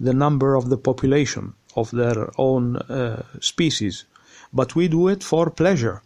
the 0.00 0.12
number 0.12 0.54
of 0.54 0.68
the 0.68 0.78
population 0.78 1.54
of 1.76 1.90
their 1.90 2.30
own 2.38 2.76
uh, 2.76 3.22
species. 3.40 4.04
But 4.52 4.74
we 4.74 4.88
do 4.88 5.08
it 5.08 5.22
for 5.22 5.50
pleasure. 5.50 6.02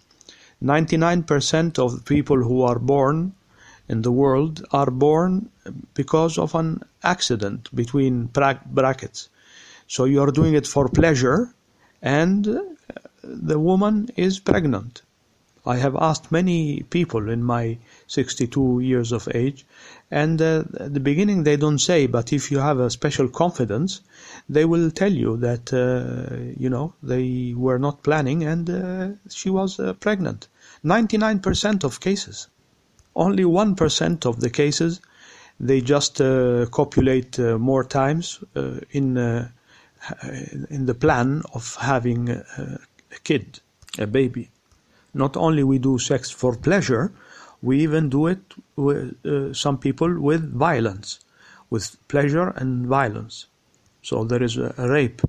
99% 0.62 1.78
of 1.78 2.04
people 2.04 2.36
who 2.42 2.62
are 2.62 2.78
born 2.78 3.32
in 3.88 4.02
the 4.02 4.12
world 4.12 4.64
are 4.72 4.90
born 4.90 5.48
because 5.94 6.36
of 6.36 6.54
an 6.54 6.82
accident 7.02 7.74
between 7.74 8.26
brackets. 8.26 9.30
So 9.86 10.04
you 10.04 10.20
are 10.20 10.30
doing 10.30 10.54
it 10.54 10.66
for 10.66 10.88
pleasure, 10.88 11.54
and 12.02 12.46
uh, 12.46 12.62
the 13.22 13.58
woman 13.58 14.08
is 14.16 14.38
pregnant. 14.38 15.02
I 15.66 15.76
have 15.76 15.94
asked 15.96 16.32
many 16.32 16.84
people 16.84 17.28
in 17.28 17.44
my 17.44 17.76
62 18.06 18.80
years 18.80 19.12
of 19.12 19.28
age, 19.34 19.66
and 20.10 20.40
uh, 20.40 20.64
at 20.78 20.94
the 20.94 21.00
beginning 21.00 21.44
they 21.44 21.56
don't 21.56 21.78
say, 21.78 22.06
but 22.06 22.32
if 22.32 22.50
you 22.50 22.58
have 22.60 22.78
a 22.78 22.88
special 22.88 23.28
confidence, 23.28 24.00
they 24.48 24.64
will 24.64 24.90
tell 24.90 25.12
you 25.12 25.36
that, 25.36 25.70
uh, 25.72 26.54
you 26.58 26.70
know, 26.70 26.94
they 27.02 27.52
were 27.54 27.78
not 27.78 28.02
planning 28.02 28.42
and 28.42 28.70
uh, 28.70 29.08
she 29.28 29.50
was 29.50 29.78
uh, 29.78 29.92
pregnant. 29.94 30.48
99% 30.82 31.84
of 31.84 32.00
cases. 32.00 32.48
Only 33.14 33.44
1% 33.44 34.24
of 34.24 34.40
the 34.40 34.48
cases, 34.48 35.02
they 35.58 35.82
just 35.82 36.22
uh, 36.22 36.66
copulate 36.70 37.38
uh, 37.38 37.58
more 37.58 37.84
times 37.84 38.42
in, 38.92 39.18
in 40.70 40.86
the 40.86 40.94
plan 40.94 41.42
of 41.52 41.74
having 41.74 42.30
a 42.30 42.78
kid, 43.24 43.60
a 43.98 44.06
baby 44.06 44.50
not 45.14 45.36
only 45.36 45.62
we 45.62 45.78
do 45.78 45.98
sex 45.98 46.30
for 46.30 46.56
pleasure, 46.56 47.12
we 47.62 47.80
even 47.80 48.08
do 48.08 48.26
it 48.26 48.40
with 48.76 49.24
uh, 49.26 49.52
some 49.52 49.78
people 49.78 50.20
with 50.20 50.52
violence, 50.52 51.20
with 51.68 51.96
pleasure 52.08 52.48
and 52.56 52.86
violence. 52.86 53.46
So 54.02 54.24
there 54.24 54.42
is 54.42 54.56
a, 54.56 54.74
a 54.78 54.88
rape. 54.88 55.22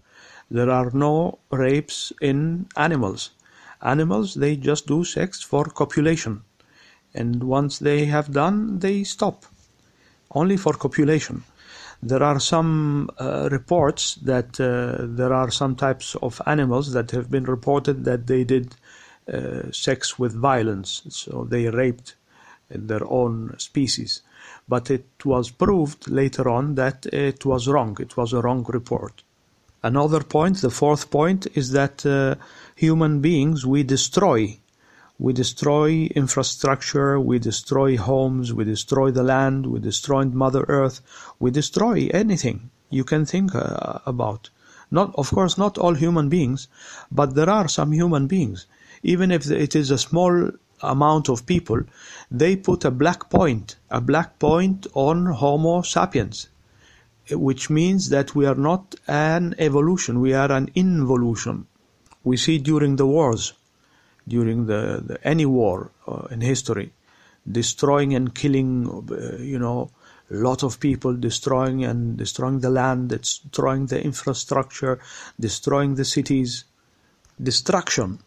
There 0.49 0.69
are 0.69 0.91
no 0.91 1.39
rapes 1.51 2.13
in 2.21 2.67
animals. 2.77 3.31
Animals, 3.81 4.35
they 4.35 4.55
just 4.55 4.87
do 4.87 5.03
sex 5.03 5.41
for 5.41 5.65
copulation. 5.65 6.43
And 7.13 7.43
once 7.43 7.79
they 7.79 8.05
have 8.05 8.31
done, 8.31 8.79
they 8.79 9.03
stop. 9.03 9.45
Only 10.31 10.55
for 10.55 10.73
copulation. 10.73 11.43
There 12.03 12.23
are 12.23 12.39
some 12.39 13.09
uh, 13.19 13.49
reports 13.51 14.15
that 14.15 14.59
uh, 14.59 15.05
there 15.07 15.33
are 15.33 15.51
some 15.51 15.75
types 15.75 16.15
of 16.15 16.41
animals 16.45 16.93
that 16.93 17.11
have 17.11 17.29
been 17.29 17.43
reported 17.43 18.05
that 18.05 18.27
they 18.27 18.43
did 18.43 18.75
sex 19.71 20.17
with 20.19 20.33
violence. 20.33 21.03
So 21.09 21.45
they 21.49 21.69
raped 21.69 22.15
their 22.69 23.05
own 23.07 23.55
species. 23.57 24.21
But 24.67 24.89
it 24.89 25.05
was 25.25 25.49
proved 25.49 26.09
later 26.09 26.49
on 26.49 26.75
that 26.75 27.05
it 27.07 27.45
was 27.45 27.67
wrong. 27.67 27.97
It 27.99 28.17
was 28.17 28.33
a 28.33 28.41
wrong 28.41 28.65
report. 28.67 29.23
Another 29.83 30.21
point, 30.21 30.61
the 30.61 30.69
fourth 30.69 31.09
point, 31.09 31.47
is 31.55 31.71
that 31.71 32.05
uh, 32.05 32.35
human 32.75 33.19
beings 33.19 33.65
we 33.65 33.83
destroy. 33.83 34.59
We 35.17 35.33
destroy 35.33 36.09
infrastructure, 36.15 37.19
we 37.19 37.39
destroy 37.39 37.97
homes, 37.97 38.53
we 38.53 38.63
destroy 38.63 39.11
the 39.11 39.23
land, 39.23 39.65
we 39.67 39.79
destroy 39.79 40.25
Mother 40.25 40.65
Earth, 40.67 41.01
we 41.39 41.51
destroy 41.51 42.09
anything 42.13 42.69
you 42.89 43.03
can 43.03 43.25
think 43.25 43.53
uh, 43.53 43.99
about. 44.05 44.49
Not, 44.89 45.13
of 45.15 45.29
course, 45.31 45.57
not 45.57 45.77
all 45.77 45.93
human 45.93 46.29
beings, 46.29 46.67
but 47.11 47.35
there 47.35 47.49
are 47.49 47.67
some 47.67 47.91
human 47.91 48.27
beings 48.27 48.65
even 49.03 49.31
if 49.31 49.49
it 49.49 49.75
is 49.75 49.91
a 49.91 49.97
small 49.97 50.51
amount 50.81 51.29
of 51.29 51.45
people, 51.45 51.81
they 52.29 52.55
put 52.55 52.85
a 52.85 52.91
black 52.91 53.29
point, 53.29 53.75
a 53.89 54.01
black 54.01 54.39
point 54.39 54.87
on 54.93 55.25
Homo 55.25 55.81
sapiens, 55.81 56.47
which 57.31 57.69
means 57.69 58.09
that 58.09 58.35
we 58.35 58.45
are 58.45 58.55
not 58.55 58.95
an 59.07 59.55
evolution, 59.57 60.19
we 60.19 60.33
are 60.33 60.51
an 60.51 60.69
involution. 60.75 61.67
We 62.23 62.37
see 62.37 62.57
during 62.57 62.95
the 62.97 63.05
wars, 63.05 63.53
during 64.27 64.65
the, 64.67 65.03
the 65.05 65.27
any 65.27 65.45
war 65.45 65.91
uh, 66.07 66.27
in 66.31 66.41
history, 66.41 66.91
destroying 67.49 68.13
and 68.13 68.33
killing, 68.33 69.05
uh, 69.11 69.41
you 69.41 69.57
know, 69.57 69.91
a 70.29 70.35
lot 70.35 70.63
of 70.63 70.79
people, 70.79 71.13
destroying 71.13 71.83
and 71.83 72.17
destroying 72.17 72.61
the 72.61 72.69
land, 72.69 73.09
destroying 73.09 73.87
the 73.87 74.01
infrastructure, 74.01 74.99
destroying 75.39 75.95
the 75.95 76.05
cities, 76.05 76.63
destruction 77.41 78.19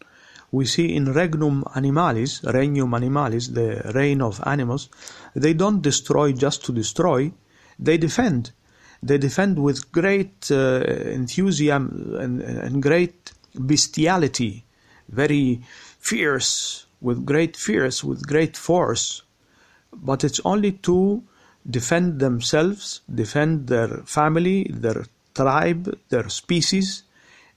we 0.54 0.64
see 0.64 0.94
in 0.94 1.06
regnum 1.12 1.64
animalis, 1.74 2.32
regnum 2.52 2.92
animalis, 2.92 3.52
the 3.52 3.92
reign 3.92 4.22
of 4.22 4.40
animals, 4.46 4.88
they 5.34 5.52
don't 5.52 5.82
destroy 5.82 6.32
just 6.32 6.64
to 6.64 6.72
destroy, 6.72 7.32
they 7.78 7.98
defend. 7.98 8.52
They 9.02 9.18
defend 9.18 9.58
with 9.58 9.90
great 9.90 10.48
uh, 10.52 10.84
enthusiasm 11.20 12.16
and, 12.20 12.40
and 12.40 12.80
great 12.80 13.32
bestiality, 13.54 14.64
very 15.08 15.60
fierce, 15.98 16.86
with 17.00 17.26
great 17.26 17.56
fierce, 17.56 18.04
with 18.04 18.24
great 18.24 18.56
force. 18.56 19.22
But 19.92 20.22
it's 20.22 20.40
only 20.44 20.72
to 20.88 21.24
defend 21.68 22.20
themselves, 22.20 23.00
defend 23.12 23.66
their 23.66 23.88
family, 24.06 24.70
their 24.70 25.04
tribe, 25.34 25.98
their 26.10 26.28
species, 26.28 27.02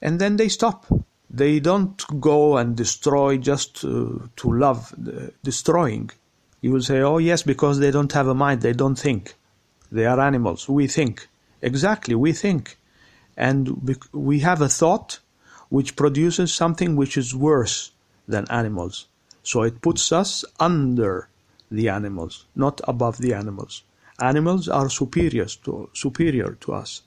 and 0.02 0.20
then 0.20 0.38
they 0.38 0.50
stop. 0.50 0.88
They 1.30 1.60
don't 1.60 2.02
go 2.22 2.58
and 2.58 2.76
destroy 2.76 3.38
just 3.38 3.82
to, 3.82 4.30
to 4.38 4.54
love 4.54 4.94
destroying. 5.44 6.10
You 6.62 6.72
will 6.72 6.82
say, 6.82 7.02
oh, 7.02 7.18
yes, 7.18 7.44
because 7.44 7.80
they 7.80 7.92
don't 7.92 8.12
have 8.14 8.28
a 8.28 8.34
mind, 8.34 8.62
they 8.62 8.74
don't 8.74 8.98
think. 8.98 9.36
They 9.92 10.06
are 10.06 10.20
animals. 10.20 10.68
We 10.68 10.88
think. 10.88 11.28
Exactly, 11.62 12.16
we 12.16 12.34
think. 12.34 12.78
And 13.36 13.98
we 14.12 14.40
have 14.40 14.62
a 14.62 14.70
thought 14.70 15.20
which 15.70 15.96
produces 15.96 16.54
something 16.54 16.96
which 16.96 17.18
is 17.18 17.36
worse 17.36 17.92
than 18.28 18.46
animals. 18.50 19.08
So 19.44 19.64
it 19.64 19.82
puts 19.82 20.12
us 20.12 20.44
under 20.60 21.30
the 21.70 21.90
animals, 21.90 22.46
not 22.56 22.82
above 22.88 23.18
the 23.18 23.34
animals. 23.34 23.84
Animals 24.20 24.68
are 24.68 24.90
superior 24.90 25.46
to, 25.46 25.90
superior 25.94 26.58
to 26.62 26.74
us. 26.74 27.04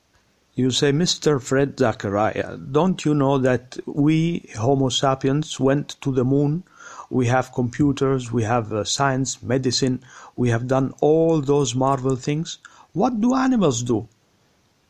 You 0.56 0.72
say, 0.72 0.90
Mr. 0.90 1.40
Fred 1.40 1.76
Zacaria, 1.76 2.58
don't 2.72 3.04
you 3.04 3.14
know 3.14 3.38
that 3.38 3.78
we, 3.86 4.50
Homo 4.56 4.88
sapiens, 4.88 5.60
went 5.60 5.90
to 6.00 6.10
the 6.10 6.24
moon? 6.24 6.64
We 7.08 7.28
have 7.28 7.54
computers, 7.54 8.32
we 8.32 8.42
have 8.42 8.72
uh, 8.72 8.82
science, 8.82 9.40
medicine, 9.44 10.02
we 10.34 10.48
have 10.48 10.66
done 10.66 10.92
all 11.00 11.40
those 11.40 11.76
marvel 11.76 12.16
things. 12.16 12.58
What 12.92 13.20
do 13.20 13.32
animals 13.32 13.84
do? 13.84 14.08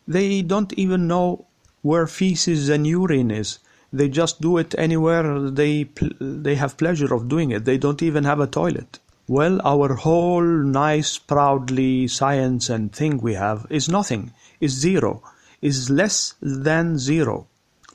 They 0.09 0.41
don't 0.41 0.73
even 0.79 1.07
know 1.07 1.45
where 1.83 2.07
feces 2.07 2.71
and 2.71 2.87
urine 2.87 3.31
is. 3.31 3.59
They 3.93 4.09
just 4.09 4.41
do 4.41 4.57
it 4.57 4.75
anywhere 4.79 5.51
they, 5.51 5.91
they 6.19 6.55
have 6.55 6.79
pleasure 6.79 7.13
of 7.15 7.29
doing 7.29 7.51
it. 7.51 7.67
They 7.67 7.77
don't 7.77 8.03
even 8.03 8.25
have 8.25 8.41
a 8.41 8.47
toilet. 8.47 8.99
Well, 9.29 9.61
our 9.63 9.95
whole 9.95 10.43
nice, 10.43 11.19
proudly 11.19 12.09
science 12.09 12.71
and 12.71 12.91
thing 12.91 13.19
we 13.19 13.35
have 13.35 13.67
is 13.69 13.91
nothing, 13.91 14.33
is 14.59 14.73
zero 14.73 15.23
is 15.63 15.91
less 15.91 16.35
than 16.41 16.99
zero, 16.99 17.47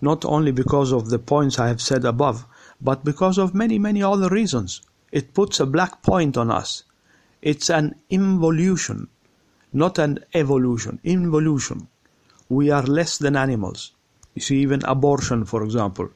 not 0.01 0.23
only 0.23 0.51
because 0.51 0.91
of 0.91 1.09
the 1.09 1.17
points 1.19 1.57
I 1.57 1.67
have 1.67 1.81
said 1.81 2.05
above, 2.05 2.45
but 2.79 3.03
because 3.03 3.37
of 3.37 3.55
many, 3.55 3.79
many 3.79 4.03
other 4.03 4.29
reasons. 4.29 4.81
It 5.11 5.33
puts 5.33 5.59
a 5.59 5.65
black 5.65 6.03
point 6.03 6.37
on 6.37 6.51
us. 6.51 6.83
It's 7.41 7.69
an 7.69 7.95
involution, 8.09 9.07
not 9.73 9.97
an 9.97 10.19
evolution, 10.33 10.99
involution. 11.03 11.87
We 12.49 12.69
are 12.69 12.83
less 12.83 13.17
than 13.17 13.35
animals. 13.35 13.93
You 14.35 14.41
see, 14.41 14.57
even 14.59 14.83
abortion, 14.83 15.45
for 15.45 15.63
example. 15.63 16.09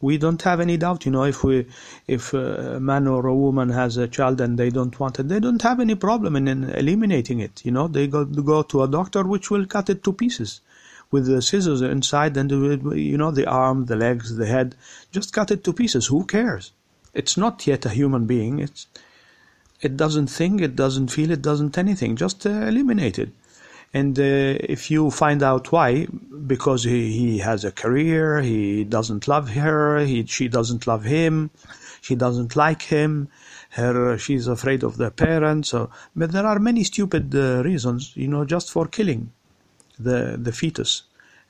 We 0.00 0.18
don't 0.18 0.42
have 0.42 0.60
any 0.60 0.76
doubt, 0.76 1.06
you 1.06 1.12
know, 1.12 1.24
if 1.24 1.44
we, 1.44 1.66
if 2.06 2.34
a 2.34 2.78
man 2.80 3.06
or 3.06 3.26
a 3.26 3.34
woman 3.34 3.70
has 3.70 3.96
a 3.96 4.08
child 4.08 4.40
and 4.40 4.58
they 4.58 4.70
don't 4.70 4.98
want 4.98 5.18
it, 5.18 5.28
they 5.28 5.40
don't 5.40 5.62
have 5.62 5.80
any 5.80 5.94
problem 5.94 6.36
in, 6.36 6.48
in 6.48 6.64
eliminating 6.70 7.40
it. 7.40 7.64
You 7.64 7.72
know, 7.72 7.88
they 7.88 8.06
go, 8.06 8.24
go 8.24 8.62
to 8.64 8.82
a 8.82 8.88
doctor 8.88 9.22
which 9.22 9.50
will 9.50 9.66
cut 9.66 9.88
it 9.88 10.02
to 10.04 10.12
pieces 10.12 10.60
with 11.10 11.26
the 11.26 11.40
scissors 11.40 11.82
inside 11.82 12.36
and 12.36 12.50
you 12.50 13.16
know 13.16 13.30
the 13.30 13.46
arm, 13.46 13.86
the 13.86 13.96
legs, 13.96 14.36
the 14.36 14.46
head. 14.46 14.74
Just 15.12 15.32
cut 15.32 15.50
it 15.50 15.64
to 15.64 15.72
pieces. 15.72 16.06
Who 16.06 16.24
cares? 16.24 16.72
It's 17.14 17.36
not 17.36 17.66
yet 17.66 17.86
a 17.86 17.90
human 17.90 18.26
being. 18.26 18.58
It's 18.58 18.86
it 19.80 19.96
doesn't 19.96 20.28
think, 20.28 20.60
it 20.60 20.74
doesn't 20.74 21.08
feel, 21.08 21.30
it 21.30 21.42
doesn't 21.42 21.76
anything. 21.76 22.16
Just 22.16 22.46
uh, 22.46 22.50
eliminate 22.50 23.18
it. 23.18 23.30
And 23.92 24.18
uh, 24.18 24.22
if 24.74 24.90
you 24.90 25.10
find 25.10 25.42
out 25.42 25.70
why, 25.70 26.06
because 26.46 26.84
he, 26.84 27.12
he 27.12 27.38
has 27.38 27.64
a 27.64 27.72
career, 27.72 28.40
he 28.40 28.84
doesn't 28.84 29.28
love 29.28 29.50
her, 29.50 30.00
he, 30.00 30.24
she 30.26 30.48
doesn't 30.48 30.86
love 30.86 31.04
him, 31.04 31.50
she 32.00 32.14
doesn't 32.14 32.56
like 32.56 32.82
him, 32.82 33.28
her 33.70 34.18
she's 34.18 34.48
afraid 34.48 34.82
of 34.82 34.96
the 34.96 35.10
parents. 35.10 35.74
But 36.14 36.32
there 36.32 36.46
are 36.46 36.58
many 36.58 36.84
stupid 36.84 37.34
uh, 37.34 37.62
reasons, 37.62 38.16
you 38.16 38.28
know, 38.28 38.44
just 38.44 38.70
for 38.70 38.86
killing 38.86 39.30
the, 39.98 40.36
the 40.38 40.52
fetus. 40.52 41.02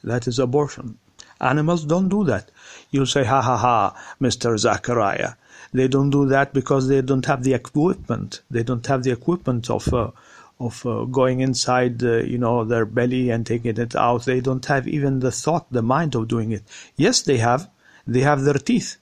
That 0.04 0.26
is 0.26 0.38
abortion. 0.38 0.98
Animals 1.40 1.84
don't 1.84 2.08
do 2.08 2.24
that. 2.24 2.50
You'll 2.90 3.06
say, 3.06 3.24
ha 3.24 3.42
ha 3.42 3.56
ha, 3.56 4.14
Mr. 4.20 4.56
Zacaria. 4.56 5.36
They 5.72 5.88
don't 5.88 6.10
do 6.10 6.26
that 6.26 6.54
because 6.54 6.88
they 6.88 7.02
don't 7.02 7.26
have 7.26 7.42
the 7.42 7.54
equipment. 7.54 8.40
They 8.50 8.62
don't 8.62 8.86
have 8.86 9.02
the 9.02 9.10
equipment 9.10 9.68
of 9.68 9.92
uh, 9.92 10.10
of 10.58 10.86
uh, 10.86 11.04
going 11.04 11.40
inside, 11.40 12.02
uh, 12.02 12.22
you 12.22 12.38
know, 12.38 12.64
their 12.64 12.86
belly 12.86 13.28
and 13.28 13.44
taking 13.44 13.76
it 13.76 13.94
out. 13.94 14.24
They 14.24 14.40
don't 14.40 14.64
have 14.66 14.88
even 14.88 15.20
the 15.20 15.30
thought, 15.30 15.70
the 15.70 15.82
mind 15.82 16.14
of 16.14 16.28
doing 16.28 16.52
it. 16.52 16.62
Yes, 16.96 17.20
they 17.20 17.36
have. 17.36 17.68
They 18.06 18.20
have 18.20 18.42
their 18.42 18.54
teeth. 18.54 18.96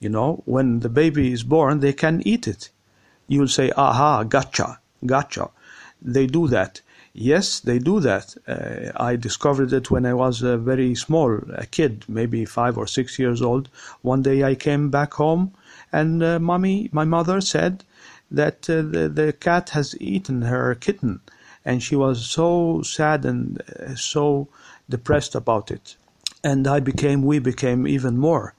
You 0.00 0.08
know, 0.08 0.42
when 0.46 0.80
the 0.80 0.88
baby 0.88 1.32
is 1.32 1.44
born, 1.44 1.78
they 1.78 1.92
can 1.92 2.26
eat 2.26 2.48
it. 2.48 2.70
You'll 3.28 3.48
say, 3.48 3.70
aha, 3.76 4.24
gotcha, 4.24 4.80
gotcha. 5.06 5.50
They 6.02 6.26
do 6.26 6.48
that 6.48 6.80
Yes, 7.16 7.60
they 7.60 7.78
do 7.78 8.00
that. 8.00 8.34
Uh, 8.46 8.90
I 8.96 9.14
discovered 9.14 9.72
it 9.72 9.88
when 9.88 10.04
I 10.04 10.14
was 10.14 10.40
very 10.40 10.96
small, 10.96 11.38
a 11.54 11.64
kid, 11.64 12.04
maybe 12.08 12.44
five 12.44 12.76
or 12.76 12.88
six 12.88 13.20
years 13.20 13.40
old. 13.40 13.68
One 14.02 14.22
day 14.22 14.42
I 14.42 14.56
came 14.56 14.90
back 14.90 15.14
home, 15.14 15.52
and 15.92 16.22
uh, 16.24 16.40
mommy, 16.40 16.88
my 16.90 17.04
mother, 17.04 17.40
said 17.40 17.84
that 18.32 18.68
uh, 18.68 18.82
the, 18.82 19.08
the 19.08 19.32
cat 19.32 19.70
has 19.70 19.96
eaten 20.00 20.42
her 20.42 20.74
kitten, 20.74 21.20
and 21.64 21.80
she 21.84 21.94
was 21.94 22.26
so 22.26 22.82
sad 22.82 23.24
and 23.24 23.62
uh, 23.62 23.94
so 23.94 24.48
depressed 24.90 25.36
about 25.36 25.70
it. 25.70 25.96
And 26.42 26.66
I 26.66 26.80
became, 26.80 27.22
we 27.22 27.38
became 27.38 27.86
even 27.86 28.18
more. 28.18 28.54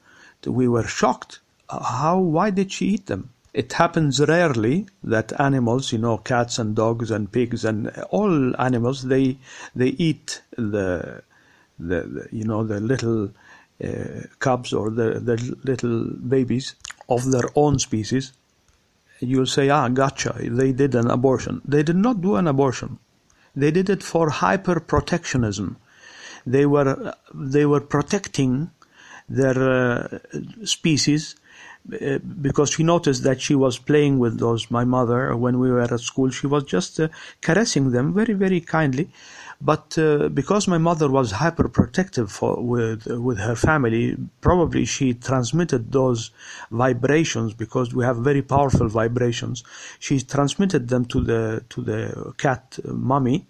We 0.45 0.69
were 0.69 0.87
shocked. 0.87 1.41
How? 1.69 2.19
Why 2.19 2.51
did 2.51 2.71
she 2.71 2.85
eat 2.85 3.07
them? 3.07 3.31
It 3.55 3.71
happens 3.71 4.19
rarely 4.19 4.85
that 5.01 5.31
animals, 5.39 5.93
you 5.93 5.97
know, 5.97 6.17
cats 6.17 6.59
and 6.59 6.75
dogs 6.75 7.09
and 7.09 7.31
pigs 7.31 7.63
and 7.63 7.87
all 8.09 8.53
animals, 8.59 9.03
they 9.03 9.37
they 9.73 9.91
eat 10.07 10.41
the 10.57 11.23
the, 11.79 12.01
the 12.01 12.27
you 12.33 12.43
know 12.43 12.65
the 12.65 12.81
little 12.81 13.31
uh, 13.81 14.27
cubs 14.39 14.73
or 14.73 14.89
the 14.89 15.21
the 15.21 15.37
little 15.63 16.03
babies 16.35 16.75
of 17.07 17.31
their 17.31 17.49
own 17.55 17.79
species. 17.79 18.33
You'll 19.21 19.45
say, 19.45 19.69
ah, 19.69 19.87
gotcha. 19.87 20.35
They 20.37 20.73
did 20.73 20.93
an 20.93 21.09
abortion. 21.09 21.61
They 21.63 21.83
did 21.83 21.95
not 21.95 22.19
do 22.19 22.35
an 22.35 22.47
abortion. 22.47 22.99
They 23.55 23.71
did 23.71 23.89
it 23.89 24.03
for 24.03 24.31
hyper 24.31 24.81
protectionism. 24.81 25.77
They 26.45 26.65
were 26.65 27.13
they 27.33 27.65
were 27.65 27.79
protecting 27.79 28.71
their 29.29 29.57
uh, 29.57 30.19
species 30.65 31.35
because 32.41 32.71
she 32.71 32.83
noticed 32.83 33.23
that 33.23 33.41
she 33.41 33.55
was 33.55 33.77
playing 33.77 34.19
with 34.19 34.39
those 34.39 34.71
my 34.71 34.83
mother 34.83 35.35
when 35.35 35.59
we 35.59 35.69
were 35.69 35.81
at 35.81 35.99
school. 35.99 36.29
She 36.29 36.47
was 36.47 36.63
just 36.63 36.99
uh, 36.99 37.09
caressing 37.41 37.91
them 37.91 38.13
very 38.13 38.33
very 38.33 38.61
kindly. 38.61 39.09
But 39.61 39.97
uh, 39.97 40.29
because 40.29 40.67
my 40.67 40.77
mother 40.77 41.09
was 41.09 41.31
hyper 41.31 41.69
protective 41.69 42.31
for, 42.31 42.61
with 42.61 43.05
with 43.07 43.37
her 43.39 43.55
family 43.55 44.17
probably 44.41 44.85
she 44.85 45.13
transmitted 45.13 45.91
those 45.91 46.31
vibrations 46.71 47.53
because 47.53 47.93
we 47.93 48.03
have 48.03 48.17
very 48.17 48.41
powerful 48.41 48.87
vibrations. 48.87 49.63
She 49.99 50.19
transmitted 50.19 50.89
them 50.89 51.05
to 51.05 51.21
the 51.21 51.63
to 51.69 51.81
the 51.81 52.33
cat 52.37 52.79
uh, 52.83 52.93
mommy 52.93 53.47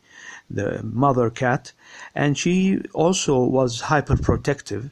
the 0.49 0.81
mother 0.83 1.29
cat. 1.29 1.71
And 2.13 2.37
she 2.37 2.81
also 2.93 3.43
was 3.43 3.81
hyper 3.81 4.17
protective 4.17 4.91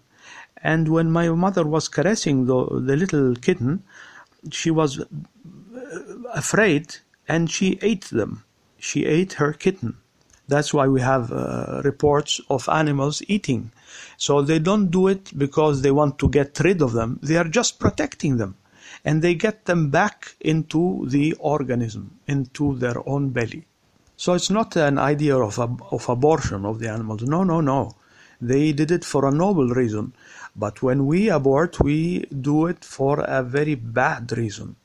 and 0.63 0.87
when 0.87 1.11
my 1.11 1.27
mother 1.29 1.65
was 1.65 1.89
caressing 1.89 2.45
the, 2.45 2.65
the 2.65 2.95
little 2.95 3.35
kitten, 3.35 3.83
she 4.49 4.71
was 4.71 4.99
uh, 4.99 5.05
afraid 6.33 6.95
and 7.27 7.51
she 7.51 7.77
ate 7.81 8.05
them. 8.05 8.45
She 8.79 9.05
ate 9.05 9.33
her 9.33 9.53
kitten. 9.53 9.97
That's 10.47 10.73
why 10.73 10.87
we 10.87 11.01
have 11.01 11.31
uh, 11.31 11.81
reports 11.83 12.41
of 12.49 12.67
animals 12.69 13.21
eating. 13.27 13.71
So 14.17 14.41
they 14.41 14.59
don't 14.59 14.87
do 14.89 15.07
it 15.07 15.37
because 15.37 15.81
they 15.81 15.91
want 15.91 16.17
to 16.19 16.29
get 16.29 16.59
rid 16.59 16.81
of 16.81 16.93
them. 16.93 17.19
They 17.21 17.37
are 17.37 17.45
just 17.45 17.79
protecting 17.79 18.37
them. 18.37 18.55
And 19.05 19.21
they 19.21 19.35
get 19.35 19.65
them 19.65 19.89
back 19.89 20.35
into 20.39 21.05
the 21.07 21.33
organism, 21.39 22.19
into 22.27 22.75
their 22.77 23.07
own 23.07 23.29
belly. 23.29 23.65
So 24.15 24.33
it's 24.33 24.49
not 24.49 24.75
an 24.77 24.97
idea 24.97 25.37
of, 25.37 25.59
of 25.59 26.09
abortion 26.09 26.65
of 26.65 26.79
the 26.79 26.89
animals. 26.89 27.23
No, 27.23 27.43
no, 27.43 27.59
no. 27.59 27.95
They 28.41 28.73
did 28.73 28.91
it 28.91 29.05
for 29.05 29.25
a 29.25 29.31
noble 29.31 29.69
reason. 29.69 30.13
But 30.55 30.83
when 30.83 31.05
we 31.05 31.29
abort, 31.29 31.79
we 31.79 32.25
do 32.25 32.67
it 32.67 32.85
for 32.85 33.21
a 33.21 33.41
very 33.41 33.75
bad 33.75 34.37
reason, 34.37 34.75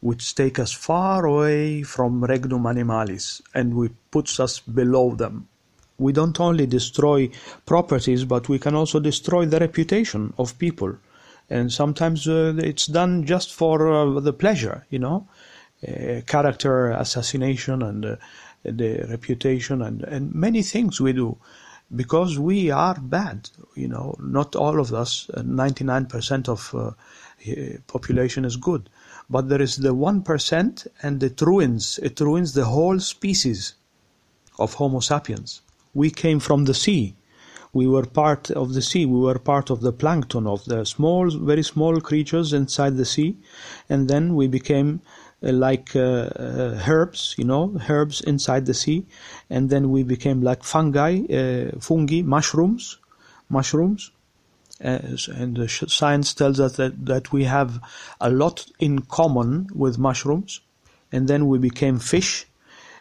which 0.00 0.34
take 0.34 0.58
us 0.58 0.72
far 0.72 1.24
away 1.24 1.82
from 1.82 2.22
regnum 2.22 2.64
animalis 2.64 3.40
and 3.54 3.74
we 3.74 3.90
puts 4.10 4.38
us 4.38 4.60
below 4.60 5.14
them. 5.14 5.48
We 5.96 6.12
don't 6.12 6.38
only 6.40 6.66
destroy 6.66 7.30
properties, 7.64 8.24
but 8.24 8.48
we 8.48 8.58
can 8.58 8.74
also 8.74 9.00
destroy 9.00 9.46
the 9.46 9.60
reputation 9.60 10.34
of 10.36 10.58
people. 10.58 10.96
And 11.48 11.72
sometimes 11.72 12.26
uh, 12.26 12.54
it's 12.58 12.86
done 12.86 13.24
just 13.24 13.54
for 13.54 13.90
uh, 13.90 14.20
the 14.20 14.32
pleasure, 14.32 14.86
you 14.90 14.98
know, 14.98 15.28
uh, 15.86 16.20
character 16.26 16.90
assassination 16.90 17.82
and 17.82 18.04
uh, 18.04 18.16
the 18.64 19.06
reputation 19.08 19.82
and, 19.82 20.02
and 20.02 20.34
many 20.34 20.62
things 20.62 21.00
we 21.00 21.12
do 21.12 21.36
because 21.94 22.38
we 22.38 22.70
are 22.70 22.98
bad. 23.00 23.50
You 23.74 23.88
know, 23.88 24.16
not 24.20 24.56
all 24.56 24.80
of 24.80 24.92
us, 24.92 25.30
99% 25.34 26.48
uh, 26.48 26.52
of 26.52 26.74
uh, 26.74 27.78
population 27.86 28.44
is 28.44 28.56
good. 28.56 28.88
But 29.28 29.48
there 29.48 29.62
is 29.62 29.76
the 29.76 29.94
1% 29.94 30.86
and 31.02 31.22
it 31.22 31.40
ruins, 31.40 31.98
it 32.02 32.20
ruins 32.20 32.52
the 32.52 32.66
whole 32.66 33.00
species 33.00 33.74
of 34.58 34.74
Homo 34.74 35.00
sapiens. 35.00 35.62
We 35.94 36.10
came 36.10 36.40
from 36.40 36.64
the 36.64 36.74
sea. 36.74 37.14
We 37.72 37.88
were 37.88 38.06
part 38.06 38.50
of 38.50 38.74
the 38.74 38.82
sea. 38.82 39.04
We 39.04 39.18
were 39.18 39.38
part 39.38 39.70
of 39.70 39.80
the 39.80 39.92
plankton, 39.92 40.46
of 40.46 40.64
the 40.64 40.84
small, 40.84 41.30
very 41.30 41.62
small 41.62 42.00
creatures 42.00 42.52
inside 42.52 42.96
the 42.96 43.04
sea. 43.04 43.36
And 43.88 44.08
then 44.08 44.36
we 44.36 44.46
became 44.46 45.00
like 45.52 45.94
uh, 45.94 46.00
uh, 46.00 46.82
herbs, 46.88 47.34
you 47.36 47.44
know, 47.44 47.78
herbs 47.88 48.20
inside 48.22 48.66
the 48.66 48.74
sea, 48.74 49.04
and 49.50 49.70
then 49.70 49.90
we 49.90 50.02
became 50.02 50.42
like 50.42 50.64
fungi, 50.64 51.20
fungi, 51.80 52.22
mushrooms, 52.22 52.98
mushrooms, 53.48 54.10
and 54.80 55.56
the 55.56 55.68
science 55.68 56.34
tells 56.34 56.60
us 56.60 56.76
that, 56.76 57.06
that 57.06 57.32
we 57.32 57.44
have 57.44 57.80
a 58.20 58.30
lot 58.30 58.66
in 58.78 59.00
common 59.02 59.68
with 59.74 59.98
mushrooms, 59.98 60.60
and 61.12 61.28
then 61.28 61.46
we 61.46 61.58
became 61.58 61.98
fish. 61.98 62.46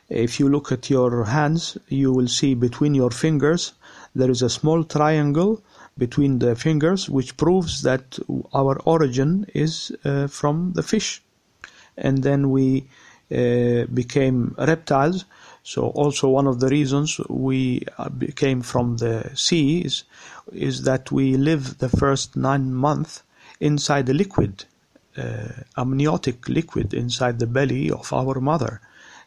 If 0.09 0.39
you 0.39 0.49
look 0.49 0.71
at 0.71 0.89
your 0.89 1.23
hands, 1.23 1.77
you 1.87 2.11
will 2.11 2.27
see 2.27 2.53
between 2.53 2.93
your 2.93 3.09
fingers 3.09 3.73
there 4.15 4.29
is 4.29 4.43
a 4.43 4.49
small 4.49 4.83
triangle 4.83 5.63
between 5.97 6.39
the 6.39 6.55
fingers, 6.55 7.09
which 7.09 7.35
proves 7.37 7.81
that 7.81 8.19
our 8.53 8.79
origin 8.81 9.47
is 9.55 9.91
uh, 10.05 10.27
from 10.27 10.73
the 10.73 10.83
fish 10.83 11.22
and 11.97 12.23
then 12.23 12.49
we 12.49 12.87
uh, 13.31 13.85
became 13.93 14.55
reptiles. 14.57 15.25
So 15.63 15.87
also 15.87 16.29
one 16.29 16.45
of 16.45 16.59
the 16.59 16.67
reasons 16.67 17.19
we 17.29 17.85
uh, 17.97 18.09
came 18.35 18.61
from 18.61 18.97
the 18.97 19.31
sea 19.33 19.81
is, 19.81 20.03
is 20.51 20.83
that 20.83 21.11
we 21.11 21.37
live 21.37 21.77
the 21.77 21.89
first 21.89 22.35
nine 22.35 22.73
months 22.73 23.23
inside 23.59 24.05
the 24.07 24.13
liquid, 24.13 24.65
uh, 25.17 25.47
amniotic 25.77 26.49
liquid 26.49 26.93
inside 26.93 27.39
the 27.39 27.47
belly 27.47 27.89
of 27.89 28.11
our 28.11 28.39
mother. 28.41 28.81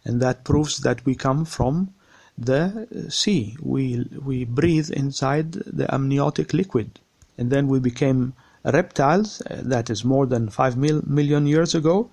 And 0.05 0.21
that 0.21 0.45
proves 0.45 0.79
that 0.79 1.05
we 1.07 1.15
come 1.15 1.45
from 1.45 1.95
the 2.37 2.87
sea. 3.09 3.57
We, 3.63 4.07
we 4.23 4.45
breathe 4.45 4.91
inside 4.91 5.53
the 5.53 5.93
amniotic 5.93 6.53
liquid. 6.53 7.01
And 7.39 7.51
then 7.51 7.67
we 7.67 7.81
became 7.81 8.35
reptiles, 8.63 9.41
uh, 9.43 9.63
that 9.65 9.91
is 9.91 10.05
more 10.05 10.27
than 10.27 10.51
five 10.51 10.77
mil- 10.77 11.03
million 11.07 11.47
years 11.47 11.75
ago 11.75 12.11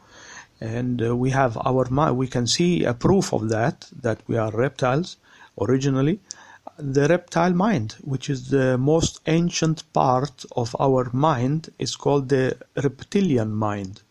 and 0.63 1.02
uh, 1.02 1.13
we 1.13 1.30
have 1.32 1.58
our 1.58 1.86
mind 1.89 2.17
we 2.17 2.28
can 2.28 2.47
see 2.47 2.86
a 2.86 2.93
proof 2.93 3.34
of 3.34 3.49
that 3.49 3.89
that 4.02 4.19
we 4.28 4.38
are 4.38 4.52
reptiles 4.52 5.17
originally. 5.60 6.21
The 6.78 7.08
reptile 7.10 7.52
mind 7.54 7.97
which 8.02 8.30
is 8.30 8.49
the 8.49 8.78
most 8.78 9.19
ancient 9.28 9.84
part 9.91 10.45
of 10.56 10.73
our 10.80 11.10
mind 11.12 11.69
is 11.78 11.97
called 11.97 12.30
the 12.30 12.58
reptilian 12.82 13.52
mind. 13.54 14.04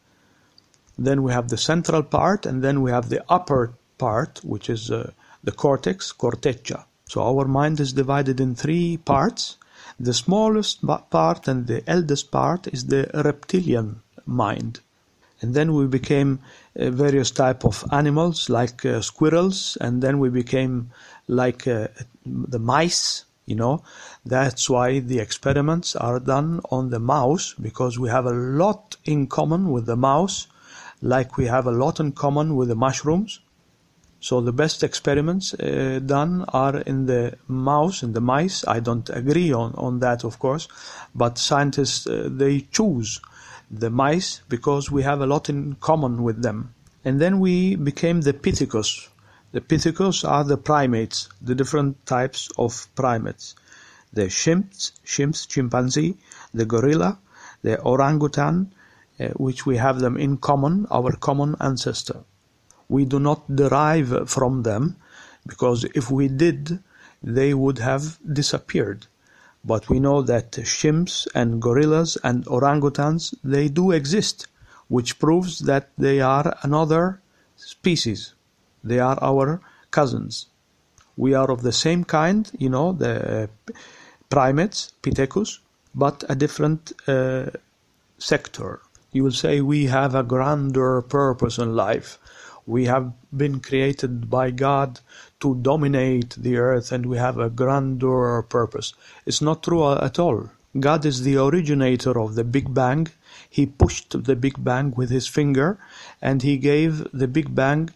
Then 0.98 1.22
we 1.22 1.32
have 1.32 1.48
the 1.48 1.56
central 1.56 2.02
part 2.02 2.44
and 2.44 2.62
then 2.62 2.82
we 2.82 2.90
have 2.90 3.08
the 3.08 3.24
upper 3.30 3.72
part 3.96 4.40
which 4.44 4.68
is 4.68 4.90
uh, 4.90 5.10
the 5.42 5.52
cortex 5.52 6.12
corteccia. 6.12 6.84
So 7.08 7.22
our 7.22 7.46
mind 7.46 7.80
is 7.80 7.94
divided 7.94 8.40
in 8.40 8.54
three 8.54 8.98
parts. 8.98 9.56
The 9.98 10.12
smallest 10.12 10.86
part 11.08 11.48
and 11.48 11.66
the 11.66 11.82
eldest 11.86 12.30
part 12.30 12.66
is 12.66 12.86
the 12.86 13.10
reptilian 13.14 14.02
mind 14.26 14.80
and 15.42 15.54
then 15.54 15.74
we 15.74 15.86
became 15.86 16.38
uh, 16.78 16.90
various 16.90 17.30
type 17.30 17.64
of 17.64 17.84
animals 17.92 18.48
like 18.48 18.86
uh, 18.86 19.00
squirrels. 19.02 19.76
And 19.80 20.02
then 20.02 20.18
we 20.18 20.30
became 20.30 20.90
like 21.26 21.66
uh, 21.66 21.88
the 22.24 22.60
mice 22.60 23.24
you 23.44 23.56
know. 23.56 23.82
That's 24.24 24.70
why 24.70 25.00
the 25.00 25.18
experiments 25.18 25.96
are 25.96 26.20
done 26.20 26.60
on 26.70 26.90
the 26.90 27.00
mouse 27.00 27.54
because 27.60 27.98
we 27.98 28.08
have 28.08 28.24
a 28.24 28.32
lot 28.32 28.96
in 29.04 29.26
common 29.26 29.70
with 29.70 29.86
the 29.86 29.96
mouse 29.96 30.46
like 31.02 31.36
we 31.36 31.46
have 31.46 31.66
a 31.66 31.72
lot 31.72 31.98
in 31.98 32.12
common 32.12 32.54
with 32.54 32.68
the 32.68 32.76
mushrooms. 32.76 33.40
So 34.20 34.40
the 34.40 34.52
best 34.52 34.84
experiments 34.84 35.52
uh, 35.54 35.98
done 36.06 36.44
are 36.48 36.78
in 36.78 37.06
the 37.06 37.36
mouse, 37.48 38.04
in 38.04 38.12
the 38.12 38.20
mice. 38.20 38.64
I 38.68 38.78
don't 38.78 39.10
agree 39.10 39.52
on, 39.52 39.74
on 39.74 39.98
that, 39.98 40.22
of 40.22 40.38
course, 40.38 40.68
but 41.12 41.38
scientists, 41.38 42.06
uh, 42.06 42.28
they 42.30 42.60
choose 42.60 43.20
the 43.72 43.90
mice 43.90 44.42
because 44.48 44.90
we 44.90 45.02
have 45.02 45.20
a 45.20 45.26
lot 45.26 45.48
in 45.48 45.76
common 45.80 46.22
with 46.22 46.42
them. 46.42 46.74
And 47.04 47.20
then 47.20 47.40
we 47.40 47.74
became 47.74 48.20
the 48.20 48.32
Pithecus. 48.32 49.08
The 49.52 49.60
Pithecus 49.60 50.28
are 50.28 50.44
the 50.44 50.56
primates, 50.56 51.28
the 51.40 51.54
different 51.54 52.04
types 52.06 52.50
of 52.58 52.86
primates. 52.94 53.54
The 54.12 54.26
chimps, 54.26 54.92
chimps, 55.04 55.48
chimpanzee, 55.48 56.18
the 56.52 56.66
gorilla, 56.66 57.18
the 57.62 57.80
orangutan, 57.80 58.72
uh, 59.18 59.28
which 59.36 59.64
we 59.64 59.78
have 59.78 60.00
them 60.00 60.16
in 60.16 60.36
common, 60.36 60.86
our 60.90 61.12
common 61.16 61.56
ancestor. 61.60 62.20
We 62.88 63.06
do 63.06 63.18
not 63.18 63.56
derive 63.56 64.28
from 64.28 64.62
them. 64.62 64.96
because 65.46 65.84
if 65.94 66.10
we 66.10 66.28
did, 66.28 66.78
they 67.22 67.54
would 67.54 67.78
have 67.78 68.18
disappeared. 68.32 69.06
But 69.64 69.88
we 69.88 70.00
know 70.00 70.22
that 70.22 70.52
chimps 70.52 71.28
and 71.34 71.62
gorillas 71.62 72.16
and 72.24 72.44
orangutans, 72.46 73.34
they 73.44 73.68
do 73.68 73.92
exist, 73.92 74.48
which 74.88 75.18
proves 75.18 75.60
that 75.60 75.90
they 75.96 76.20
are 76.20 76.56
another 76.62 77.20
species. 77.56 78.34
They 78.82 78.98
are 78.98 79.18
our 79.22 79.60
cousins. 79.90 80.46
We 81.16 81.34
are 81.34 81.50
of 81.50 81.62
the 81.62 81.72
same 81.72 82.04
kind, 82.04 82.50
you 82.58 82.68
know, 82.68 82.92
the 82.92 83.48
primates, 84.30 84.92
Pithecus, 85.02 85.60
but 85.94 86.24
a 86.28 86.34
different 86.34 86.92
uh, 87.06 87.50
sector. 88.18 88.80
You 89.12 89.24
will 89.24 89.32
say 89.32 89.60
we 89.60 89.86
have 89.86 90.14
a 90.14 90.22
grander 90.22 91.02
purpose 91.02 91.58
in 91.58 91.76
life. 91.76 92.18
We 92.66 92.84
have 92.86 93.12
been 93.36 93.60
created 93.60 94.30
by 94.30 94.50
God 94.50 95.00
to 95.40 95.56
dominate 95.56 96.36
the 96.38 96.56
earth 96.56 96.92
and 96.92 97.06
we 97.06 97.16
have 97.18 97.38
a 97.38 97.50
grander 97.50 98.42
purpose. 98.42 98.94
It's 99.26 99.42
not 99.42 99.62
true 99.62 99.92
at 99.92 100.18
all. 100.18 100.50
God 100.78 101.04
is 101.04 101.22
the 101.22 101.36
originator 101.36 102.18
of 102.18 102.34
the 102.34 102.44
Big 102.44 102.72
Bang. 102.72 103.08
He 103.50 103.66
pushed 103.66 104.24
the 104.24 104.36
Big 104.36 104.62
Bang 104.62 104.94
with 104.96 105.10
his 105.10 105.26
finger 105.26 105.78
and 106.20 106.42
he 106.42 106.56
gave 106.56 107.06
the 107.12 107.28
Big 107.28 107.54
Bang 107.54 107.90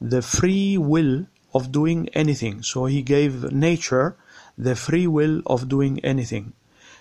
the 0.00 0.22
free 0.22 0.78
will 0.78 1.26
of 1.52 1.70
doing 1.72 2.08
anything. 2.10 2.62
So 2.62 2.86
he 2.86 3.02
gave 3.02 3.52
nature 3.52 4.16
the 4.56 4.76
free 4.76 5.06
will 5.06 5.42
of 5.46 5.68
doing 5.68 6.00
anything. 6.00 6.54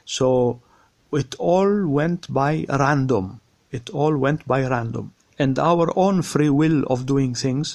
So 0.06 0.62
it 1.14 1.36
all 1.36 1.88
went 1.88 2.32
by 2.34 2.66
random. 2.68 3.42
It 3.72 3.90
all 3.90 4.18
went 4.18 4.48
by 4.48 4.68
random. 4.68 5.14
And 5.44 5.58
our 5.58 5.88
own 6.06 6.22
free 6.22 6.54
will 6.62 6.80
of 6.94 7.00
doing 7.14 7.32
things 7.44 7.68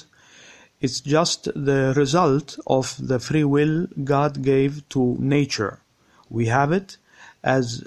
It's 0.79 1.01
just 1.01 1.45
the 1.55 1.93
result 1.95 2.59
of 2.67 2.95
the 2.99 3.19
free 3.19 3.43
will 3.43 3.87
God 4.03 4.43
gave 4.43 4.87
to 4.89 5.17
nature. 5.19 5.79
We 6.29 6.47
have 6.47 6.71
it 6.71 6.97
as 7.43 7.83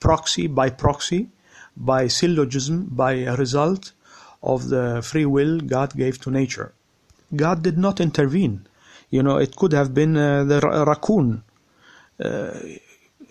proxy 0.00 0.48
by 0.48 0.70
proxy, 0.70 1.28
by 1.76 2.08
syllogism, 2.08 2.88
by 2.90 3.12
a 3.12 3.36
result 3.36 3.92
of 4.42 4.68
the 4.68 5.00
free 5.02 5.26
will 5.26 5.60
God 5.60 5.94
gave 5.96 6.20
to 6.22 6.30
nature. 6.30 6.72
God 7.36 7.62
did 7.62 7.78
not 7.78 8.00
intervene. 8.00 8.66
You 9.10 9.22
know, 9.22 9.36
it 9.36 9.54
could 9.54 9.72
have 9.72 9.94
been 9.94 10.16
uh, 10.16 10.44
the 10.44 10.60
raccoon. 10.60 11.44
Uh, 12.18 12.50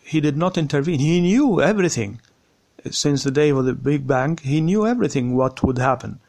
he 0.03 0.21
did 0.21 0.37
not 0.37 0.57
intervene. 0.57 0.99
He 0.99 1.19
knew 1.19 1.61
everything. 1.61 2.21
Since 2.89 3.23
the 3.23 3.31
day 3.31 3.49
of 3.49 3.65
the 3.65 3.73
Big 3.73 4.07
Bang, 4.07 4.37
he 4.37 4.61
knew 4.61 4.85
everything 4.85 5.35
what 5.35 5.63
would 5.63 5.77
happen. 5.77 6.19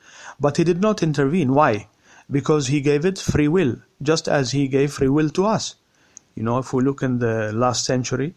But 0.40 0.56
he 0.56 0.64
did 0.64 0.80
not 0.80 1.02
intervene. 1.02 1.54
Why? 1.54 1.88
Because 2.30 2.68
he 2.68 2.80
gave 2.80 3.04
it 3.04 3.18
free 3.18 3.48
will, 3.48 3.76
just 4.02 4.28
as 4.28 4.52
he 4.52 4.68
gave 4.68 4.92
free 4.92 5.08
will 5.08 5.30
to 5.30 5.46
us. 5.46 5.76
You 6.34 6.42
know, 6.42 6.58
if 6.58 6.72
we 6.72 6.82
look 6.82 7.02
in 7.02 7.18
the 7.18 7.52
last 7.52 7.84
century, 7.84 8.34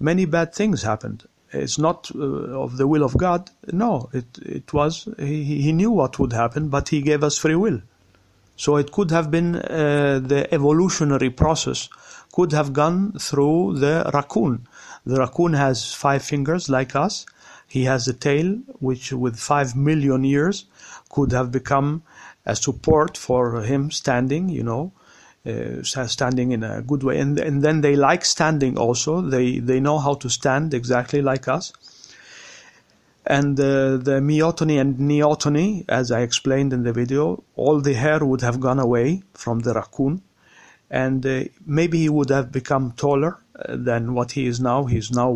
many 0.00 0.24
bad 0.24 0.54
things 0.54 0.82
happened. 0.82 1.24
It's 1.52 1.78
not 1.78 2.10
uh, 2.14 2.18
of 2.18 2.78
the 2.78 2.86
will 2.86 3.02
of 3.02 3.16
God. 3.16 3.50
No, 3.70 4.08
it, 4.12 4.38
it 4.38 4.72
was, 4.72 5.06
he, 5.18 5.44
he 5.44 5.72
knew 5.72 5.90
what 5.90 6.18
would 6.18 6.32
happen, 6.32 6.68
but 6.68 6.88
he 6.88 7.02
gave 7.02 7.22
us 7.22 7.36
free 7.36 7.56
will. 7.56 7.82
So 8.56 8.76
it 8.76 8.92
could 8.92 9.10
have 9.10 9.30
been 9.30 9.56
uh, 9.56 10.20
the 10.22 10.48
evolutionary 10.52 11.30
process 11.30 11.88
could 12.32 12.52
have 12.52 12.72
gone 12.72 13.12
through 13.18 13.78
the 13.78 14.10
raccoon. 14.14 14.66
The 15.04 15.18
raccoon 15.18 15.52
has 15.52 15.92
five 15.92 16.22
fingers 16.22 16.68
like 16.68 16.96
us. 16.96 17.26
He 17.72 17.84
has 17.84 18.06
a 18.06 18.12
tail 18.12 18.58
which 18.80 19.14
with 19.14 19.38
five 19.38 19.74
million 19.74 20.24
years 20.24 20.66
could 21.08 21.32
have 21.32 21.50
become 21.50 22.02
a 22.44 22.54
support 22.54 23.16
for 23.16 23.62
him 23.62 23.90
standing, 23.90 24.50
you 24.50 24.62
know, 24.62 24.92
uh, 25.46 25.82
standing 25.82 26.52
in 26.52 26.64
a 26.64 26.82
good 26.82 27.02
way. 27.02 27.18
And, 27.18 27.38
and 27.38 27.62
then 27.62 27.80
they 27.80 27.96
like 27.96 28.26
standing 28.26 28.76
also. 28.76 29.22
They, 29.22 29.58
they 29.58 29.80
know 29.80 29.98
how 29.98 30.14
to 30.16 30.28
stand 30.28 30.74
exactly 30.74 31.22
like 31.22 31.48
us. 31.48 31.72
And 33.24 33.58
uh, 33.58 33.96
the 33.96 34.20
meiotony 34.20 34.78
and 34.78 34.98
neoteny, 34.98 35.86
as 35.88 36.10
I 36.12 36.20
explained 36.20 36.74
in 36.74 36.82
the 36.82 36.92
video, 36.92 37.42
all 37.56 37.80
the 37.80 37.94
hair 37.94 38.22
would 38.22 38.42
have 38.42 38.60
gone 38.60 38.80
away 38.80 39.22
from 39.32 39.60
the 39.60 39.72
raccoon. 39.72 40.20
And 40.90 41.24
uh, 41.24 41.44
maybe 41.64 42.00
he 42.00 42.10
would 42.10 42.28
have 42.28 42.52
become 42.52 42.92
taller 42.98 43.38
than 43.66 44.12
what 44.12 44.32
he 44.32 44.46
is 44.46 44.60
now. 44.60 44.84
He's 44.84 45.10
now 45.10 45.30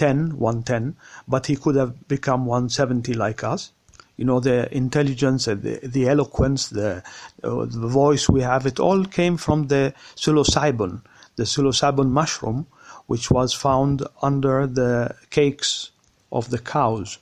110, 0.00 0.38
110, 0.38 0.96
but 1.26 1.46
he 1.46 1.56
could 1.56 1.74
have 1.74 2.06
become 2.08 2.46
170 2.46 3.14
like 3.14 3.42
us. 3.42 3.72
You 4.16 4.24
know, 4.24 4.40
the 4.40 4.72
intelligence, 4.74 5.46
the, 5.46 5.80
the 5.82 6.08
eloquence, 6.08 6.68
the, 6.68 7.02
uh, 7.42 7.66
the 7.66 7.86
voice 7.86 8.28
we 8.28 8.42
have, 8.42 8.66
it 8.66 8.80
all 8.80 9.04
came 9.04 9.36
from 9.36 9.68
the 9.68 9.94
psilocybin, 10.16 11.02
the 11.36 11.44
psilocybin 11.44 12.10
mushroom, 12.10 12.66
which 13.06 13.30
was 13.30 13.52
found 13.52 14.06
under 14.22 14.66
the 14.66 15.14
cakes 15.30 15.90
of 16.32 16.50
the 16.50 16.58
cows. 16.58 17.18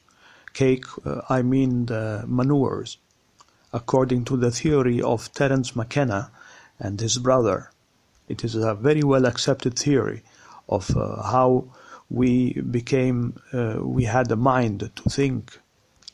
Cake, 0.53 0.85
uh, 1.05 1.21
I 1.29 1.43
mean 1.43 1.87
the 1.87 2.25
manures, 2.27 2.99
according 3.73 4.25
to 4.27 4.37
the 4.37 4.51
theory 4.51 5.03
of 5.03 5.33
Terence 5.33 5.77
McKenna 5.77 6.31
and 6.79 7.01
his 7.01 7.19
brother. 7.19 7.71
It 8.29 8.43
is 8.43 8.55
a 8.55 8.75
very 8.75 9.03
well 9.03 9.27
accepted 9.27 9.79
theory 9.79 10.23
of 10.69 10.97
uh, 10.97 11.23
how 11.23 11.69
we 12.11 12.55
became, 12.55 13.41
uh, 13.53 13.77
we 13.81 14.05
had 14.05 14.31
a 14.31 14.37
mind 14.37 14.91
to 14.95 15.11
think. 15.11 15.59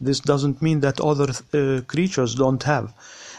This 0.00 0.20
doesn't 0.20 0.60
mean 0.62 0.80
that 0.80 1.00
other 1.00 1.28
uh, 1.52 1.82
creatures 1.86 2.34
don't 2.34 2.62
have. 2.64 2.92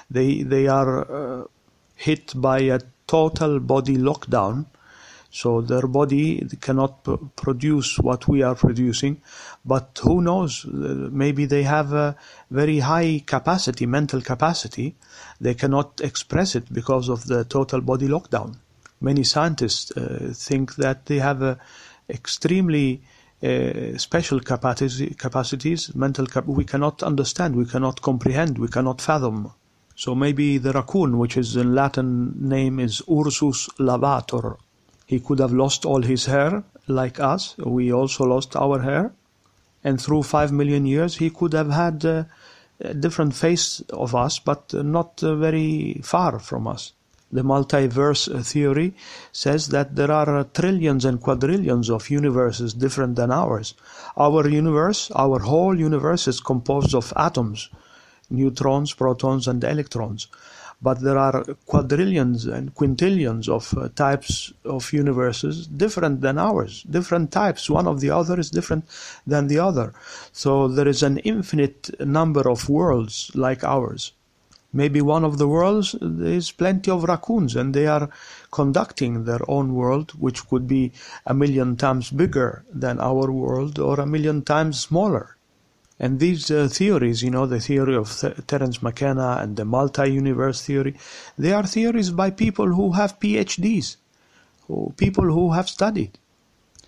They, 0.09 0.43
they 0.43 0.67
are 0.67 1.47
hit 1.95 2.33
by 2.35 2.59
a 2.59 2.79
total 3.07 3.59
body 3.59 3.97
lockdown 3.97 4.65
so 5.33 5.61
their 5.61 5.87
body 5.87 6.47
cannot 6.61 7.03
p- 7.03 7.17
produce 7.35 7.97
what 7.97 8.27
we 8.27 8.43
are 8.43 8.53
producing, 8.53 9.19
but 9.65 9.99
who 10.03 10.21
knows? 10.21 10.63
Maybe 10.69 11.45
they 11.45 11.63
have 11.63 11.91
a 11.91 12.15
very 12.51 12.79
high 12.79 13.23
capacity, 13.25 13.87
mental 13.87 14.21
capacity. 14.21 14.95
They 15.41 15.55
cannot 15.55 16.01
express 16.01 16.55
it 16.55 16.71
because 16.71 17.09
of 17.09 17.25
the 17.25 17.45
total 17.45 17.81
body 17.81 18.07
lockdown. 18.07 18.57
Many 19.01 19.23
scientists 19.23 19.91
uh, 19.97 20.33
think 20.35 20.75
that 20.75 21.07
they 21.07 21.17
have 21.17 21.41
a 21.41 21.57
extremely 22.13 23.01
uh, 23.43 23.97
special 23.97 24.39
capacities, 24.39 25.95
mental 25.95 26.25
cap- 26.27 26.45
we 26.45 26.63
cannot 26.63 27.03
understand, 27.03 27.55
we 27.55 27.65
cannot 27.65 28.01
comprehend, 28.01 28.57
we 28.57 28.67
cannot 28.67 29.01
fathom. 29.01 29.51
So 29.95 30.15
maybe 30.15 30.57
the 30.57 30.71
raccoon, 30.71 31.17
which 31.17 31.37
is 31.37 31.55
in 31.55 31.75
Latin 31.75 32.33
name 32.37 32.79
is 32.79 33.01
Ursus 33.09 33.67
lavator, 33.79 34.57
he 35.05 35.19
could 35.19 35.39
have 35.39 35.53
lost 35.53 35.85
all 35.85 36.01
his 36.01 36.25
hair, 36.25 36.63
like 36.87 37.19
us. 37.19 37.55
We 37.57 37.91
also 37.91 38.23
lost 38.25 38.55
our 38.55 38.81
hair. 38.81 39.13
And 39.83 40.01
through 40.01 40.23
five 40.23 40.51
million 40.51 40.85
years, 40.85 41.17
he 41.17 41.29
could 41.29 41.53
have 41.53 41.69
had 41.69 42.05
uh, 42.05 42.23
a 42.79 42.93
different 42.93 43.35
face 43.35 43.81
of 43.91 44.15
us, 44.15 44.39
but 44.39 44.73
not 44.73 45.21
uh, 45.21 45.35
very 45.35 45.99
far 46.03 46.39
from 46.39 46.67
us. 46.67 46.93
The 47.33 47.41
multiverse 47.41 48.23
theory 48.45 48.93
says 49.31 49.67
that 49.69 49.95
there 49.95 50.11
are 50.11 50.43
trillions 50.45 51.03
and 51.03 51.19
quadrillions 51.19 51.89
of 51.89 52.09
universes 52.09 52.73
different 52.73 53.15
than 53.15 53.31
ours. 53.31 53.73
Our 54.15 54.47
universe, 54.47 55.11
our 55.15 55.39
whole 55.39 55.77
universe, 55.77 56.27
is 56.27 56.39
composed 56.39 56.93
of 56.93 57.11
atoms, 57.17 57.69
neutrons, 58.29 58.93
protons, 58.93 59.47
and 59.47 59.63
electrons 59.63 60.27
but 60.83 60.99
there 60.99 61.17
are 61.17 61.45
quadrillions 61.65 62.45
and 62.45 62.75
quintillions 62.75 63.47
of 63.47 63.73
uh, 63.77 63.87
types 63.95 64.51
of 64.65 64.91
universes 64.91 65.65
different 65.65 66.19
than 66.19 66.37
ours, 66.37 66.83
different 66.83 67.31
types. 67.31 67.69
One 67.69 67.87
of 67.87 68.01
the 68.01 68.09
other 68.09 68.37
is 68.37 68.49
different 68.49 68.83
than 69.25 69.47
the 69.47 69.59
other. 69.59 69.93
So 70.33 70.67
there 70.67 70.87
is 70.87 71.01
an 71.01 71.19
infinite 71.19 71.89
number 72.01 72.49
of 72.49 72.67
worlds 72.67 73.31
like 73.33 73.63
ours. 73.63 74.11
Maybe 74.73 75.01
one 75.01 75.23
of 75.23 75.37
the 75.37 75.47
worlds 75.47 75.93
is 75.93 76.51
plenty 76.51 76.89
of 76.89 77.03
raccoons 77.03 77.55
and 77.55 77.73
they 77.73 77.85
are 77.85 78.09
conducting 78.51 79.25
their 79.25 79.41
own 79.47 79.75
world, 79.75 80.11
which 80.17 80.47
could 80.47 80.67
be 80.67 80.91
a 81.27 81.33
million 81.33 81.77
times 81.77 82.09
bigger 82.09 82.65
than 82.73 82.99
our 82.99 83.31
world 83.31 83.77
or 83.77 83.99
a 83.99 84.07
million 84.07 84.41
times 84.41 84.79
smaller. 84.79 85.37
And 85.99 86.19
these 86.19 86.49
uh, 86.49 86.67
theories, 86.71 87.21
you 87.21 87.29
know, 87.29 87.45
the 87.45 87.59
theory 87.59 87.95
of 87.95 88.19
Th- 88.19 88.35
Terence 88.47 88.81
McKenna 88.81 89.37
and 89.39 89.55
the 89.55 89.63
multi-universe 89.63 90.63
theory, 90.65 90.95
they 91.37 91.53
are 91.53 91.67
theories 91.67 92.09
by 92.09 92.31
people 92.31 92.67
who 92.67 92.93
have 92.93 93.19
PhDs, 93.19 93.97
who, 94.67 94.91
people 94.97 95.25
who 95.25 95.53
have 95.53 95.69
studied. 95.69 96.17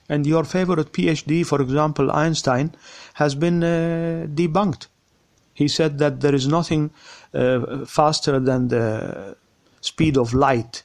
And 0.09 0.25
your 0.25 0.43
favorite 0.43 0.91
PhD, 0.91 1.45
for 1.45 1.61
example, 1.61 2.11
Einstein, 2.11 2.73
has 3.13 3.35
been 3.35 3.63
uh, 3.63 4.25
debunked. 4.27 4.87
He 5.55 5.67
said 5.67 5.97
that 5.97 6.19
there 6.19 6.35
is 6.35 6.47
nothing 6.47 6.91
uh, 7.33 7.85
faster 7.85 8.39
than 8.39 8.67
the 8.67 9.35
speed 9.81 10.17
of 10.17 10.33
light. 10.33 10.83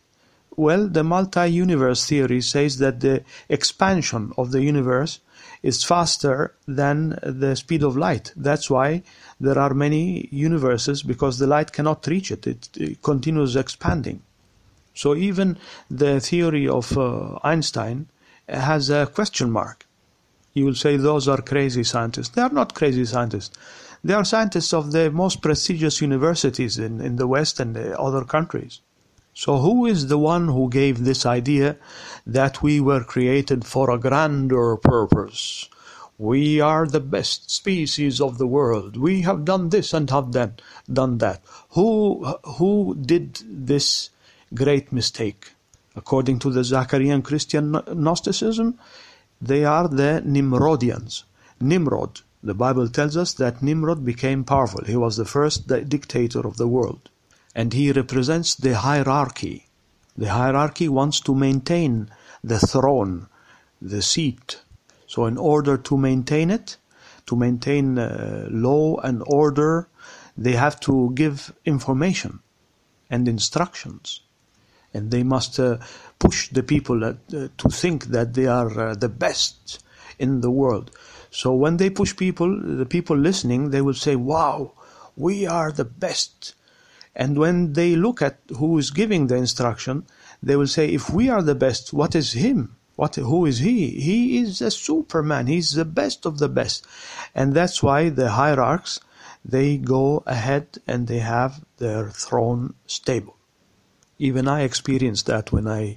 Well, 0.56 0.88
the 0.88 1.04
multi-universe 1.04 2.06
theory 2.06 2.40
says 2.40 2.78
that 2.78 3.00
the 3.00 3.24
expansion 3.48 4.32
of 4.38 4.52
the 4.52 4.62
universe 4.62 5.20
is 5.62 5.84
faster 5.84 6.54
than 6.66 7.18
the 7.22 7.56
speed 7.56 7.82
of 7.82 7.96
light. 7.96 8.32
That's 8.36 8.70
why 8.70 9.02
there 9.40 9.58
are 9.58 9.74
many 9.74 10.28
universes 10.30 11.02
because 11.02 11.38
the 11.38 11.46
light 11.46 11.72
cannot 11.72 12.06
reach 12.06 12.30
it. 12.30 12.46
It, 12.46 12.68
it 12.76 13.02
continues 13.02 13.56
expanding. 13.56 14.22
So 14.94 15.14
even 15.14 15.58
the 15.90 16.20
theory 16.20 16.68
of 16.68 16.96
uh, 16.96 17.38
Einstein 17.42 18.06
has 18.48 18.90
a 18.90 19.06
question 19.06 19.50
mark. 19.50 19.86
You 20.52 20.64
will 20.64 20.74
say 20.74 20.96
those 20.96 21.28
are 21.28 21.40
crazy 21.42 21.84
scientists. 21.84 22.30
They 22.30 22.42
are 22.42 22.50
not 22.50 22.74
crazy 22.74 23.04
scientists. 23.04 23.56
They 24.02 24.14
are 24.14 24.24
scientists 24.24 24.72
of 24.72 24.92
the 24.92 25.10
most 25.10 25.42
prestigious 25.42 26.00
universities 26.00 26.78
in, 26.78 27.00
in 27.00 27.16
the 27.16 27.26
West 27.26 27.60
and 27.60 27.76
the 27.76 27.98
other 27.98 28.24
countries. 28.24 28.80
So 29.34 29.58
who 29.58 29.86
is 29.86 30.08
the 30.08 30.18
one 30.18 30.48
who 30.48 30.68
gave 30.68 31.04
this 31.04 31.24
idea 31.24 31.76
that 32.26 32.62
we 32.62 32.80
were 32.80 33.04
created 33.04 33.64
for 33.64 33.90
a 33.90 33.98
grander 33.98 34.76
purpose? 34.76 35.68
We 36.18 36.60
are 36.60 36.86
the 36.86 37.00
best 37.00 37.50
species 37.50 38.20
of 38.20 38.36
the 38.38 38.46
world. 38.46 38.96
We 38.96 39.22
have 39.22 39.44
done 39.44 39.70
this 39.70 39.94
and 39.94 40.10
have 40.10 40.32
done, 40.32 40.56
done 40.92 41.18
that. 41.18 41.40
Who, 41.70 42.24
who 42.44 42.96
did 43.00 43.40
this 43.46 44.10
great 44.52 44.92
mistake? 44.92 45.52
According 45.96 46.38
to 46.40 46.50
the 46.50 46.64
Zacharian 46.64 47.22
Christian 47.22 47.72
Gnosticism, 47.72 48.78
they 49.40 49.64
are 49.64 49.88
the 49.88 50.22
Nimrodians. 50.26 51.24
Nimrod, 51.60 52.20
the 52.42 52.54
Bible 52.54 52.88
tells 52.88 53.16
us 53.16 53.34
that 53.34 53.62
Nimrod 53.62 54.04
became 54.04 54.44
powerful. 54.44 54.84
He 54.84 54.96
was 54.96 55.16
the 55.16 55.24
first 55.24 55.66
dictator 55.88 56.40
of 56.46 56.56
the 56.56 56.68
world. 56.68 57.10
And 57.54 57.72
he 57.72 57.92
represents 57.92 58.54
the 58.54 58.76
hierarchy. 58.76 59.66
The 60.16 60.30
hierarchy 60.30 60.88
wants 60.88 61.20
to 61.20 61.34
maintain 61.34 62.10
the 62.42 62.58
throne, 62.58 63.28
the 63.82 64.02
seat. 64.02 64.60
So, 65.06 65.26
in 65.26 65.36
order 65.36 65.76
to 65.76 65.96
maintain 65.96 66.50
it, 66.50 66.76
to 67.26 67.36
maintain 67.36 67.98
uh, 67.98 68.48
law 68.50 68.96
and 69.00 69.22
order, 69.26 69.88
they 70.36 70.52
have 70.52 70.80
to 70.80 71.12
give 71.14 71.52
information 71.64 72.40
and 73.10 73.28
instructions. 73.28 74.20
And 74.94 75.10
they 75.10 75.22
must 75.22 75.60
uh, 75.60 75.78
push 76.18 76.48
the 76.48 76.62
people 76.62 77.04
uh, 77.04 77.14
to 77.28 77.68
think 77.68 78.06
that 78.06 78.34
they 78.34 78.46
are 78.46 78.80
uh, 78.80 78.94
the 78.94 79.08
best 79.08 79.84
in 80.18 80.40
the 80.40 80.50
world. 80.50 80.90
So 81.30 81.54
when 81.54 81.76
they 81.76 81.90
push 81.90 82.16
people, 82.16 82.60
the 82.60 82.86
people 82.86 83.16
listening, 83.16 83.70
they 83.70 83.80
will 83.80 83.94
say, 83.94 84.16
wow, 84.16 84.72
we 85.16 85.46
are 85.46 85.70
the 85.70 85.84
best. 85.84 86.54
And 87.14 87.38
when 87.38 87.74
they 87.74 87.96
look 87.96 88.22
at 88.22 88.38
who 88.56 88.78
is 88.78 88.90
giving 88.90 89.26
the 89.26 89.36
instruction, 89.36 90.06
they 90.42 90.56
will 90.56 90.66
say, 90.66 90.88
if 90.88 91.10
we 91.10 91.28
are 91.28 91.42
the 91.42 91.54
best, 91.54 91.92
what 91.92 92.14
is 92.14 92.32
him? 92.32 92.76
What, 92.96 93.16
who 93.16 93.46
is 93.46 93.58
he? 93.58 93.88
He 94.00 94.38
is 94.38 94.60
a 94.60 94.70
superman. 94.70 95.46
He's 95.46 95.72
the 95.72 95.84
best 95.84 96.26
of 96.26 96.38
the 96.38 96.48
best. 96.48 96.86
And 97.34 97.54
that's 97.54 97.82
why 97.82 98.10
the 98.10 98.30
hierarchs, 98.30 99.00
they 99.44 99.78
go 99.78 100.22
ahead 100.26 100.78
and 100.86 101.06
they 101.06 101.20
have 101.20 101.64
their 101.78 102.10
throne 102.10 102.74
stable. 102.86 103.36
Even 104.18 104.46
I 104.48 104.62
experienced 104.62 105.26
that 105.26 105.50
when 105.50 105.66
I 105.66 105.96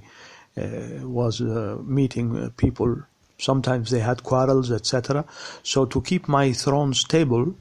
uh, 0.56 1.06
was 1.06 1.40
uh, 1.40 1.76
meeting 1.82 2.36
uh, 2.36 2.50
people. 2.56 3.02
Sometimes 3.38 3.90
they 3.90 4.00
had 4.00 4.22
quarrels, 4.22 4.70
etc. 4.70 5.24
So 5.62 5.84
to 5.86 6.00
keep 6.00 6.28
my 6.28 6.52
throne 6.52 6.94
stable, 6.94 7.54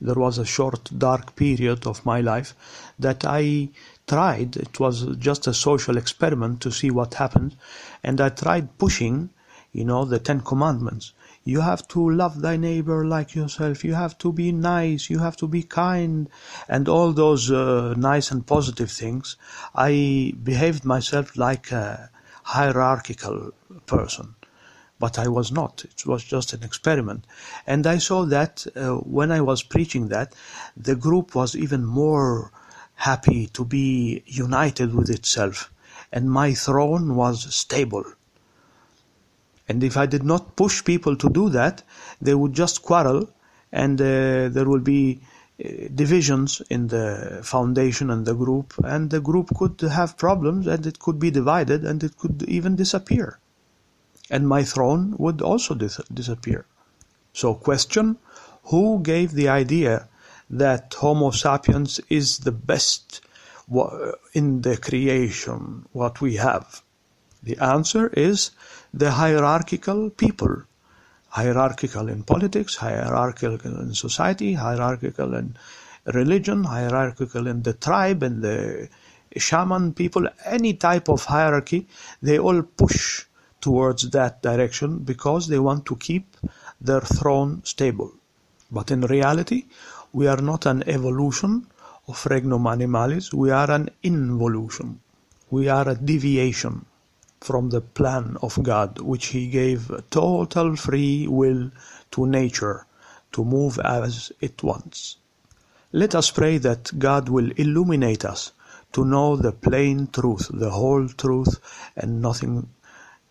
there 0.00 0.16
was 0.16 0.38
a 0.38 0.44
short 0.44 0.90
dark 0.98 1.36
period 1.36 1.86
of 1.86 2.04
my 2.04 2.20
life 2.20 2.54
that 2.98 3.24
I 3.24 3.70
tried. 4.06 4.56
It 4.56 4.80
was 4.80 5.06
just 5.16 5.46
a 5.46 5.54
social 5.54 5.96
experiment 5.96 6.60
to 6.62 6.72
see 6.72 6.90
what 6.90 7.14
happened, 7.14 7.56
and 8.02 8.20
I 8.20 8.30
tried 8.30 8.78
pushing, 8.78 9.30
you 9.72 9.84
know, 9.84 10.04
the 10.04 10.18
Ten 10.18 10.40
Commandments. 10.40 11.12
You 11.44 11.60
have 11.60 11.88
to 11.88 12.10
love 12.10 12.40
thy 12.40 12.56
neighbor 12.56 13.04
like 13.04 13.34
yourself. 13.34 13.84
You 13.84 13.94
have 13.94 14.16
to 14.18 14.32
be 14.32 14.52
nice. 14.52 15.10
You 15.10 15.18
have 15.18 15.36
to 15.38 15.48
be 15.48 15.64
kind. 15.64 16.28
And 16.68 16.88
all 16.88 17.12
those 17.12 17.50
uh, 17.50 17.94
nice 17.96 18.30
and 18.30 18.46
positive 18.46 18.92
things. 18.92 19.36
I 19.74 20.34
behaved 20.40 20.84
myself 20.84 21.36
like 21.36 21.72
a 21.72 22.10
hierarchical 22.44 23.50
person. 23.86 24.36
But 25.04 25.18
I 25.18 25.28
was 25.38 25.48
not. 25.60 25.74
It 25.92 26.06
was 26.06 26.22
just 26.34 26.52
an 26.52 26.62
experiment. 26.62 27.22
And 27.66 27.86
I 27.94 27.98
saw 27.98 28.24
that 28.36 28.54
uh, 28.76 28.94
when 29.18 29.30
I 29.38 29.40
was 29.40 29.62
preaching 29.74 30.08
that, 30.08 30.28
the 30.88 30.96
group 31.06 31.34
was 31.34 31.56
even 31.64 31.84
more 31.84 32.52
happy 32.94 33.48
to 33.56 33.64
be 33.64 34.22
united 34.26 34.94
with 34.94 35.10
itself. 35.18 35.56
And 36.12 36.30
my 36.30 36.54
throne 36.54 37.06
was 37.22 37.36
stable 37.54 38.04
and 39.68 39.82
if 39.82 39.96
I 39.96 40.06
did 40.06 40.24
not 40.24 40.56
push 40.56 40.84
people 40.84 41.16
to 41.16 41.28
do 41.30 41.48
that, 41.50 41.82
they 42.20 42.34
would 42.34 42.52
just 42.52 42.82
quarrel 42.82 43.30
and 43.72 44.00
uh, 44.00 44.48
there 44.48 44.66
will 44.66 44.80
be 44.80 45.20
uh, 45.64 45.68
divisions 45.94 46.60
in 46.68 46.88
the 46.88 47.40
foundation 47.42 48.10
and 48.10 48.26
the 48.26 48.34
group, 48.34 48.74
and 48.84 49.08
the 49.10 49.20
group 49.20 49.48
could 49.56 49.80
have 49.80 50.18
problems 50.18 50.66
and 50.66 50.86
it 50.86 50.98
could 50.98 51.18
be 51.18 51.30
divided 51.30 51.84
and 51.84 52.04
it 52.04 52.18
could 52.18 52.42
even 52.48 52.76
disappear. 52.76 53.38
And 54.30 54.48
my 54.48 54.62
throne 54.62 55.14
would 55.18 55.42
also 55.42 55.74
dis- 55.74 56.00
disappear. 56.12 56.66
So, 57.32 57.54
question 57.54 58.18
Who 58.64 59.00
gave 59.02 59.32
the 59.32 59.48
idea 59.48 60.08
that 60.50 60.94
Homo 60.94 61.30
sapiens 61.30 62.00
is 62.08 62.38
the 62.38 62.52
best 62.52 63.22
in 64.34 64.62
the 64.62 64.76
creation, 64.76 65.86
what 65.92 66.20
we 66.20 66.36
have? 66.36 66.82
The 67.42 67.58
answer 67.58 68.08
is 68.08 68.50
the 68.92 69.12
hierarchical 69.12 70.10
people. 70.10 70.62
Hierarchical 71.28 72.08
in 72.08 72.22
politics, 72.22 72.76
hierarchical 72.76 73.58
in 73.80 73.94
society, 73.94 74.52
hierarchical 74.54 75.34
in 75.34 75.56
religion, 76.06 76.64
hierarchical 76.64 77.46
in 77.46 77.62
the 77.62 77.72
tribe 77.72 78.22
and 78.22 78.42
the 78.42 78.88
shaman 79.36 79.94
people, 79.94 80.28
any 80.44 80.74
type 80.74 81.08
of 81.08 81.24
hierarchy, 81.24 81.88
they 82.20 82.38
all 82.38 82.62
push 82.62 83.24
towards 83.62 84.10
that 84.10 84.42
direction 84.42 84.98
because 84.98 85.48
they 85.48 85.58
want 85.58 85.86
to 85.86 85.96
keep 85.96 86.36
their 86.80 87.00
throne 87.00 87.62
stable. 87.64 88.12
But 88.70 88.90
in 88.90 89.02
reality, 89.02 89.64
we 90.12 90.26
are 90.26 90.42
not 90.42 90.66
an 90.66 90.82
evolution 90.86 91.66
of 92.08 92.26
regnum 92.26 92.64
animalis, 92.64 93.32
we 93.32 93.50
are 93.50 93.70
an 93.70 93.88
involution. 94.02 95.00
We 95.50 95.68
are 95.68 95.88
a 95.88 95.94
deviation 95.94 96.84
from 97.40 97.70
the 97.70 97.80
plan 97.80 98.36
of 98.42 98.62
God, 98.62 99.00
which 99.00 99.26
He 99.26 99.48
gave 99.48 99.90
total 100.10 100.76
free 100.76 101.26
will 101.28 101.70
to 102.12 102.26
nature 102.26 102.86
to 103.32 103.44
move 103.44 103.78
as 103.78 104.32
it 104.40 104.62
wants. 104.62 105.16
Let 105.92 106.14
us 106.14 106.30
pray 106.30 106.58
that 106.58 106.98
God 106.98 107.28
will 107.28 107.50
illuminate 107.52 108.24
us 108.24 108.52
to 108.92 109.04
know 109.04 109.36
the 109.36 109.52
plain 109.52 110.08
truth, 110.08 110.50
the 110.52 110.70
whole 110.70 111.08
truth, 111.08 111.58
and 111.96 112.20
nothing 112.22 112.68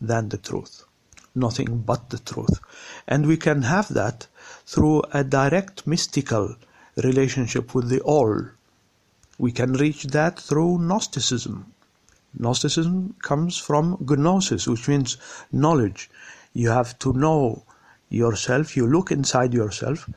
than 0.02 0.30
the 0.30 0.38
truth, 0.38 0.84
nothing 1.36 1.80
but 1.80 2.10
the 2.10 2.20
truth. 2.20 2.60
And 3.08 3.28
we 3.28 3.38
can 3.38 3.62
have 3.62 3.88
that 3.94 4.28
through 4.66 5.04
a 5.14 5.24
direct 5.24 5.86
mystical 5.88 6.56
relationship 6.98 7.76
with 7.76 7.88
the 7.90 8.02
All. 8.02 8.48
We 9.38 9.52
can 9.52 9.74
reach 9.74 10.04
that 10.06 10.40
through 10.40 10.80
Gnosticism, 10.80 11.72
Gnosticism 12.38 13.16
comes 13.22 13.58
from 13.58 13.98
gnosis, 14.00 14.66
which 14.66 14.88
means 14.88 15.18
knowledge. 15.52 16.10
You 16.54 16.70
have 16.70 16.98
to 17.00 17.12
know 17.12 17.64
yourself, 18.10 18.78
you 18.78 18.88
look 18.88 19.12
inside 19.12 19.54
yourself 19.54 20.10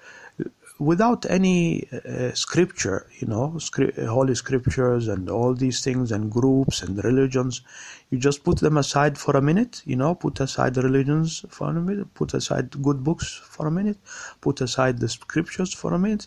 without 0.78 1.24
any 1.30 1.88
uh, 1.92 2.32
scripture, 2.34 3.06
you 3.18 3.28
know, 3.28 3.58
holy 4.06 4.34
scriptures 4.34 5.08
and 5.08 5.30
all 5.30 5.54
these 5.54 5.82
things 5.82 6.10
and 6.12 6.30
groups 6.30 6.82
and 6.82 7.02
religions. 7.04 7.62
You 8.10 8.18
just 8.18 8.44
put 8.44 8.58
them 8.58 8.76
aside 8.76 9.16
for 9.16 9.36
a 9.36 9.42
minute, 9.42 9.82
you 9.84 9.96
know, 9.96 10.14
put 10.14 10.40
aside 10.40 10.76
religions 10.76 11.44
for 11.48 11.68
a 11.68 11.72
minute, 11.72 12.12
put 12.14 12.34
aside 12.34 12.82
good 12.82 13.04
books 13.04 13.40
for 13.44 13.66
a 13.66 13.70
minute, 13.70 13.98
put 14.40 14.60
aside 14.60 14.98
the 14.98 15.08
scriptures 15.08 15.72
for 15.72 15.94
a 15.94 15.98
minute. 15.98 16.26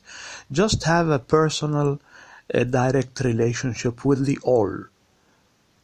Just 0.51 0.83
have 0.83 1.09
a 1.09 1.19
personal, 1.19 1.99
uh, 2.53 2.63
direct 2.63 3.19
relationship 3.21 4.05
with 4.05 4.25
the 4.25 4.37
all 4.43 4.85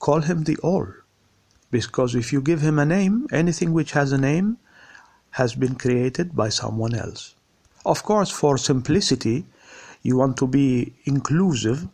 call 0.04 0.20
him 0.20 0.44
the 0.44 0.58
All. 0.58 0.88
Because 1.72 2.14
if 2.14 2.34
you 2.34 2.42
give 2.42 2.60
him 2.62 2.78
a 2.78 2.86
name, 2.86 3.26
anything 3.32 3.72
which 3.72 3.94
has 3.94 4.12
a 4.12 4.18
name 4.18 4.58
has 5.40 5.56
been 5.56 5.76
created 5.76 6.36
by 6.36 6.50
someone 6.50 6.94
else. 6.94 7.36
Of 7.86 8.04
course, 8.04 8.30
for 8.30 8.58
simplicity, 8.58 9.46
you 10.02 10.18
want 10.18 10.38
to 10.38 10.48
be 10.48 10.94
inclusive 11.06 11.88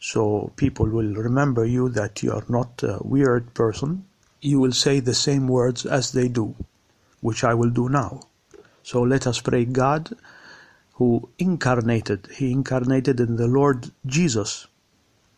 so 0.00 0.52
people 0.56 0.86
will 0.86 1.14
remember 1.14 1.64
you 1.64 1.88
that 1.90 2.22
you 2.22 2.32
are 2.32 2.44
not 2.48 2.82
a 2.82 2.98
weird 3.02 3.54
person. 3.54 4.04
You 4.40 4.60
will 4.60 4.72
say 4.72 5.00
the 5.00 5.14
same 5.14 5.48
words 5.48 5.84
as 5.84 6.12
they 6.12 6.28
do, 6.28 6.54
which 7.20 7.42
I 7.44 7.54
will 7.54 7.70
do 7.70 7.88
now. 7.88 8.22
So 8.82 9.02
let 9.02 9.26
us 9.26 9.40
pray 9.40 9.64
God 9.64 10.16
who 10.94 11.28
incarnated, 11.38 12.28
he 12.36 12.52
incarnated 12.52 13.20
in 13.20 13.36
the 13.36 13.48
Lord 13.48 13.90
Jesus 14.06 14.66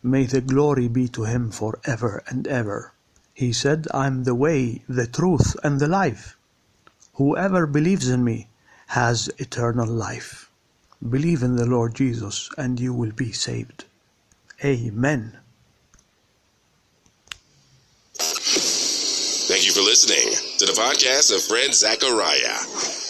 May 0.03 0.25
the 0.25 0.41
glory 0.41 0.89
be 0.89 1.09
to 1.09 1.25
him 1.25 1.51
for 1.51 1.79
ever 1.85 2.23
and 2.27 2.49
ever. 2.49 2.95
He 3.35 3.53
said, 3.53 3.87
I 3.93 4.07
am 4.07 4.25
the 4.25 4.35
way, 4.35 4.83
the 4.89 5.07
truth, 5.07 5.57
and 5.63 5.79
the 5.79 5.89
life. 5.89 6.39
Whoever 7.15 7.67
believes 7.67 8.09
in 8.09 8.25
me 8.25 8.49
has 8.91 9.31
eternal 9.39 9.87
life. 9.87 10.51
Believe 11.09 11.45
in 11.45 11.55
the 11.55 11.65
Lord 11.65 11.95
Jesus 11.95 12.51
and 12.59 12.81
you 12.81 12.93
will 12.93 13.13
be 13.13 13.31
saved. 13.31 13.85
Amen. 14.65 15.39
Thank 18.15 19.65
you 19.65 19.73
for 19.73 19.81
listening 19.81 20.35
to 20.59 20.67
the 20.67 20.73
podcast 20.73 21.33
of 21.33 21.41
Fred 21.43 21.71
Zacaria. 21.71 23.10